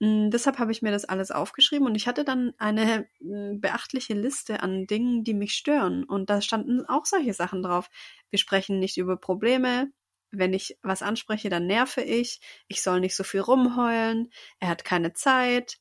[0.00, 4.14] Mm, deshalb habe ich mir das alles aufgeschrieben und ich hatte dann eine mm, beachtliche
[4.14, 6.04] Liste an Dingen, die mich stören.
[6.04, 7.90] Und da standen auch solche Sachen drauf.
[8.30, 9.90] Wir sprechen nicht über Probleme.
[10.30, 12.40] Wenn ich was anspreche, dann nerve ich.
[12.68, 14.30] Ich soll nicht so viel rumheulen.
[14.60, 15.78] Er hat keine Zeit.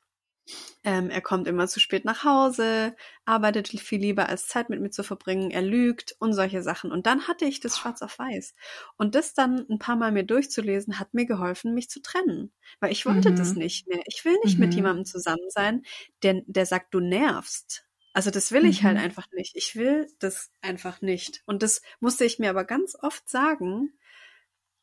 [0.83, 2.95] Ähm, er kommt immer zu spät nach Hause,
[3.25, 6.91] arbeitet viel lieber als Zeit mit mir zu verbringen, er lügt und solche Sachen.
[6.91, 8.53] Und dann hatte ich das schwarz auf weiß.
[8.95, 12.53] Und das dann ein paar Mal mir durchzulesen, hat mir geholfen, mich zu trennen.
[12.79, 13.35] Weil ich wollte mhm.
[13.35, 14.01] das nicht mehr.
[14.05, 14.65] Ich will nicht mhm.
[14.65, 15.83] mit jemandem zusammen sein,
[16.23, 17.83] der, der sagt, du nervst.
[18.13, 19.01] Also das will ich halt mhm.
[19.01, 19.55] halt einfach nicht.
[19.55, 21.43] Ich will das einfach nicht.
[21.45, 23.93] Und das musste ich mir aber ganz oft sagen,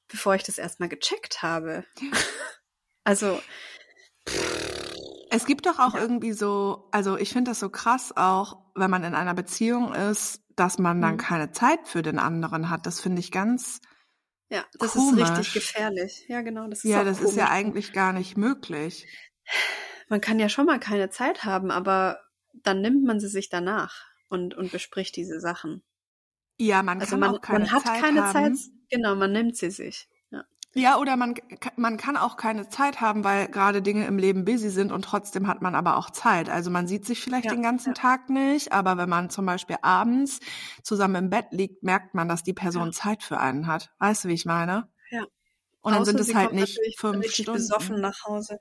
[0.09, 1.85] bevor ich das erstmal gecheckt habe.
[3.05, 3.41] also.
[4.29, 4.84] Pff
[5.35, 6.01] es gibt doch auch ja.
[6.01, 10.43] irgendwie so, also ich finde das so krass auch, wenn man in einer Beziehung ist,
[10.57, 11.19] dass man dann mhm.
[11.19, 12.87] keine Zeit für den anderen hat.
[12.87, 13.81] Das finde ich ganz
[14.49, 15.23] Ja, das komisch.
[15.23, 16.25] ist richtig gefährlich.
[16.29, 17.33] Ja, genau, das ist Ja, das komisch.
[17.33, 19.07] ist ja eigentlich gar nicht möglich.
[20.09, 22.21] Man kann ja schon mal keine Zeit haben, aber
[22.53, 25.83] dann nimmt man sie sich danach und und bespricht diese Sachen.
[26.59, 28.55] Ja, man also kann man, auch keine man hat Zeit keine haben.
[28.57, 30.09] Zeit, genau, man nimmt sie sich.
[30.77, 31.35] Ja, oder man,
[31.77, 35.47] man kann auch keine Zeit haben, weil gerade Dinge im Leben busy sind und trotzdem
[35.47, 36.51] hat man aber auch Zeit.
[36.51, 37.95] Also man sieht sich vielleicht ja, den ganzen ja.
[37.95, 40.41] Tag nicht, aber wenn man zum Beispiel abends
[40.83, 42.93] zusammen im Bett liegt, merkt man, dass die Person ja.
[42.93, 43.93] Zeit für einen hat.
[44.01, 44.89] Weißt du, wie ich meine?
[45.11, 45.23] Ja.
[45.81, 47.53] Und dann Außer sind es halt nicht fünf Stunden.
[47.53, 48.59] besoffen nach Hause.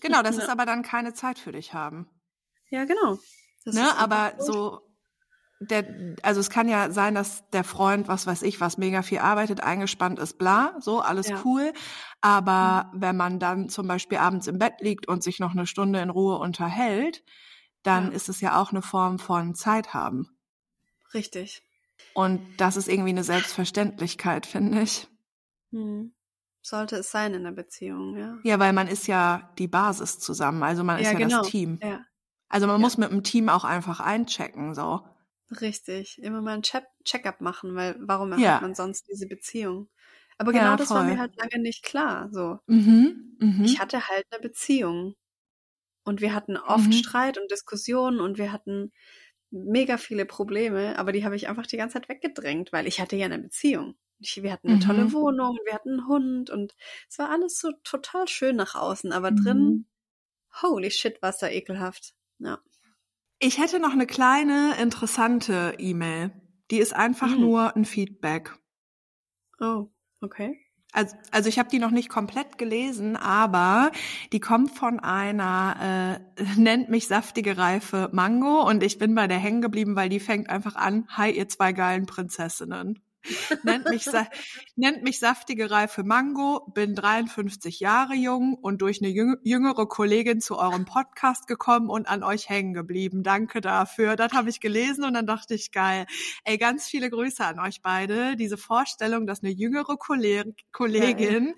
[0.00, 2.08] Genau, das ist aber dann keine Zeit für dich haben.
[2.70, 3.18] Ja, genau.
[3.64, 4.80] Das ne, aber so
[5.60, 9.18] der, also es kann ja sein, dass der Freund, was weiß ich, was mega viel
[9.18, 11.40] arbeitet, eingespannt ist, bla, so, alles ja.
[11.44, 11.72] cool.
[12.20, 13.00] Aber mhm.
[13.00, 16.10] wenn man dann zum Beispiel abends im Bett liegt und sich noch eine Stunde in
[16.10, 17.24] Ruhe unterhält,
[17.82, 18.12] dann ja.
[18.12, 20.28] ist es ja auch eine Form von Zeit haben.
[21.14, 21.62] Richtig.
[22.12, 25.08] Und das ist irgendwie eine Selbstverständlichkeit, finde ich.
[25.70, 26.12] Mhm.
[26.60, 28.38] Sollte es sein in der Beziehung, ja.
[28.42, 31.38] Ja, weil man ist ja die Basis zusammen, also man ist ja, genau.
[31.38, 31.78] das Team.
[31.80, 32.00] Ja.
[32.48, 35.02] Also man muss mit dem Team auch einfach einchecken, so.
[35.60, 38.54] Richtig, immer mal ein Check-up machen, weil warum ja.
[38.54, 39.88] hat man sonst diese Beziehung?
[40.38, 42.28] Aber genau ja, das war mir halt lange nicht klar.
[42.32, 43.64] So, mhm, mh.
[43.64, 45.14] ich hatte halt eine Beziehung
[46.04, 46.92] und wir hatten oft mhm.
[46.92, 48.92] Streit und Diskussionen und wir hatten
[49.50, 53.16] mega viele Probleme, aber die habe ich einfach die ganze Zeit weggedrängt, weil ich hatte
[53.16, 53.96] ja eine Beziehung.
[54.18, 54.80] Ich, wir hatten eine mhm.
[54.80, 56.74] tolle Wohnung, wir hatten einen Hund und
[57.08, 59.86] es war alles so total schön nach außen, aber drin, mhm.
[60.62, 62.14] holy shit, war es da ekelhaft.
[62.38, 62.58] Ja.
[63.38, 66.30] Ich hätte noch eine kleine interessante E-Mail.
[66.70, 67.40] Die ist einfach mhm.
[67.40, 68.56] nur ein Feedback.
[69.60, 69.88] Oh,
[70.20, 70.58] okay.
[70.92, 73.90] Also, also ich habe die noch nicht komplett gelesen, aber
[74.32, 79.38] die kommt von einer, äh, nennt mich saftige Reife Mango und ich bin bei der
[79.38, 83.00] hängen geblieben, weil die fängt einfach an, hi ihr zwei geilen Prinzessinnen
[83.62, 84.06] nennt, mich,
[84.76, 90.58] nennt mich saftige reife Mango, bin 53 Jahre jung und durch eine jüngere Kollegin zu
[90.58, 93.22] eurem Podcast gekommen und an euch hängen geblieben.
[93.22, 94.16] Danke dafür.
[94.16, 96.06] Das habe ich gelesen und dann dachte ich, geil.
[96.44, 98.36] Ey, ganz viele Grüße an euch beide.
[98.36, 101.54] Diese Vorstellung, dass eine jüngere Kollegin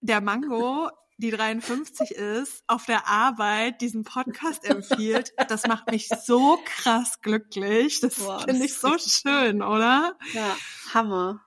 [0.00, 0.90] der Mango
[1.20, 8.00] die 53 ist, auf der Arbeit diesen Podcast empfiehlt, das macht mich so krass glücklich.
[8.00, 10.16] Das finde ich so schön, oder?
[10.32, 10.56] Ja,
[10.94, 11.44] Hammer.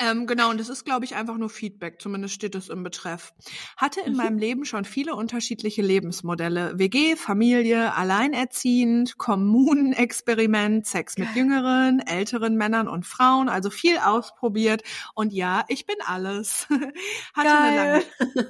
[0.00, 3.32] Ähm, genau, und das ist, glaube ich, einfach nur Feedback, zumindest steht es im Betreff.
[3.76, 4.18] Hatte in mhm.
[4.18, 6.78] meinem Leben schon viele unterschiedliche Lebensmodelle.
[6.78, 14.82] WG, Familie, alleinerziehend, Kommunenexperiment, Sex mit jüngeren, älteren Männern und Frauen, also viel ausprobiert.
[15.14, 16.66] Und ja, ich bin alles.
[17.34, 18.04] hatte, eine lange,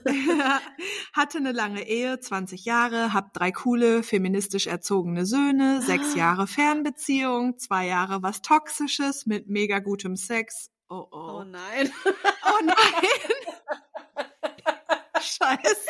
[1.12, 7.58] hatte eine lange Ehe, 20 Jahre, hab drei coole, feministisch erzogene Söhne, sechs Jahre Fernbeziehung,
[7.58, 11.40] zwei Jahre was Toxisches mit mega gutem Sex Oh, oh.
[11.40, 11.90] Oh nein.
[12.04, 12.76] Oh nein.
[15.20, 15.86] Scheiße.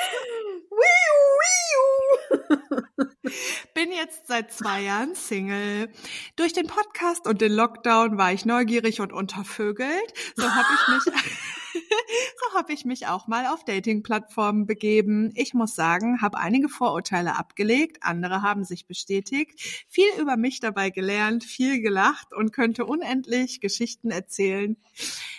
[3.75, 5.91] Bin jetzt seit zwei Jahren Single.
[6.37, 10.13] Durch den Podcast und den Lockdown war ich neugierig und untervögelt.
[10.37, 11.23] So habe ich mich
[12.41, 15.33] so habe ich mich auch mal auf Dating-Plattformen begeben.
[15.35, 20.91] Ich muss sagen, habe einige Vorurteile abgelegt, andere haben sich bestätigt, viel über mich dabei
[20.91, 24.77] gelernt, viel gelacht und könnte unendlich Geschichten erzählen.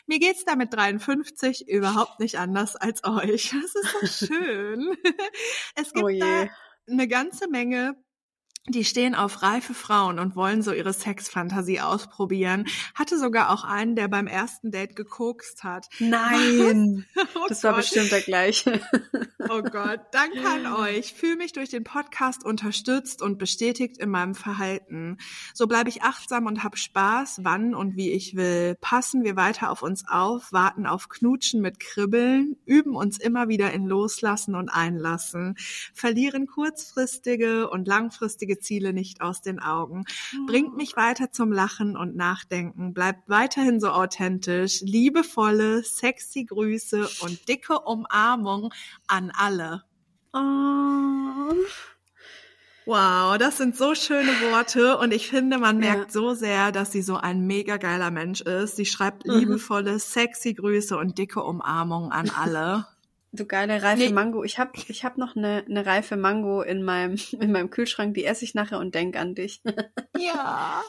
[0.08, 3.54] Mir geht's da mit 53 überhaupt nicht anders als euch.
[3.62, 4.96] Das ist so schön.
[5.76, 6.48] Es gibt oh da
[6.88, 7.96] eine ganze Menge
[8.68, 12.66] die stehen auf reife Frauen und wollen so ihre Sexfantasie ausprobieren.
[12.96, 15.88] Hatte sogar auch einen, der beim ersten Date gekokst hat.
[16.00, 17.06] Nein,
[17.36, 17.82] oh das war Gott.
[17.82, 18.82] bestimmt der gleiche.
[19.50, 21.14] oh Gott, danke an euch.
[21.14, 25.20] Fühle mich durch den Podcast unterstützt und bestätigt in meinem Verhalten.
[25.54, 28.76] So bleibe ich achtsam und habe Spaß, wann und wie ich will.
[28.82, 33.72] Passen wir weiter auf uns auf, warten auf Knutschen mit Kribbeln, üben uns immer wieder
[33.74, 35.56] in Loslassen und Einlassen,
[35.94, 40.06] verlieren kurzfristige und langfristige Ziele nicht aus den Augen.
[40.48, 42.94] Bringt mich weiter zum Lachen und Nachdenken.
[42.94, 44.82] Bleibt weiterhin so authentisch.
[44.82, 48.74] Liebevolle, sexy Grüße und dicke Umarmung
[49.08, 49.84] an alle.
[50.34, 51.54] Oh.
[52.88, 56.12] Wow, das sind so schöne Worte und ich finde, man merkt ja.
[56.12, 58.76] so sehr, dass sie so ein mega geiler Mensch ist.
[58.76, 59.40] Sie schreibt mhm.
[59.40, 62.86] liebevolle, sexy Grüße und dicke Umarmungen an alle.
[63.36, 64.12] Du geile reife nee.
[64.12, 64.44] Mango.
[64.44, 68.26] Ich hab, ich hab noch eine, eine reife Mango in meinem, in meinem Kühlschrank, die
[68.26, 69.62] esse ich nachher und denk an dich.
[70.18, 70.82] ja.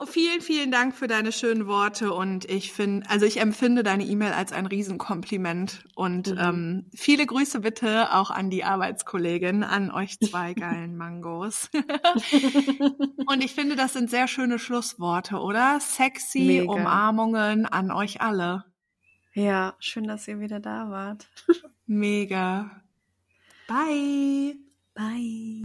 [0.00, 4.04] Oh, vielen, vielen Dank für deine schönen Worte und ich finde, also ich empfinde deine
[4.04, 6.38] E-Mail als ein Riesenkompliment und mhm.
[6.38, 11.68] ähm, viele Grüße bitte auch an die Arbeitskollegin, an euch zwei geilen Mangos.
[13.26, 15.80] und ich finde, das sind sehr schöne Schlussworte, oder?
[15.80, 16.72] Sexy Mega.
[16.72, 18.66] Umarmungen an euch alle.
[19.34, 21.28] Ja, schön, dass ihr wieder da wart.
[21.88, 22.70] Mega.
[23.66, 24.56] Bye.
[24.94, 25.62] Bye.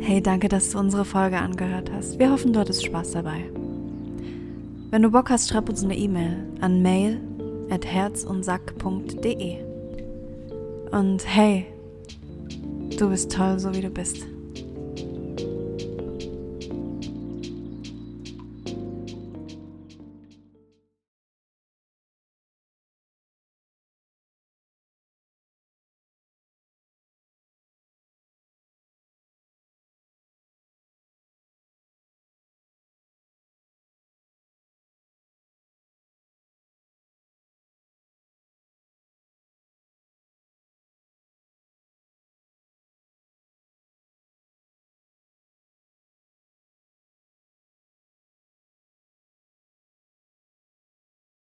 [0.00, 2.20] Hey, danke, dass du unsere Folge angehört hast.
[2.20, 3.50] Wir hoffen, du hattest Spaß dabei.
[4.90, 7.20] Wenn du Bock hast, schreib uns eine E-Mail an mail
[7.68, 9.58] at herzundsack.de.
[10.92, 11.66] Und hey,
[12.96, 14.24] du bist toll, so wie du bist.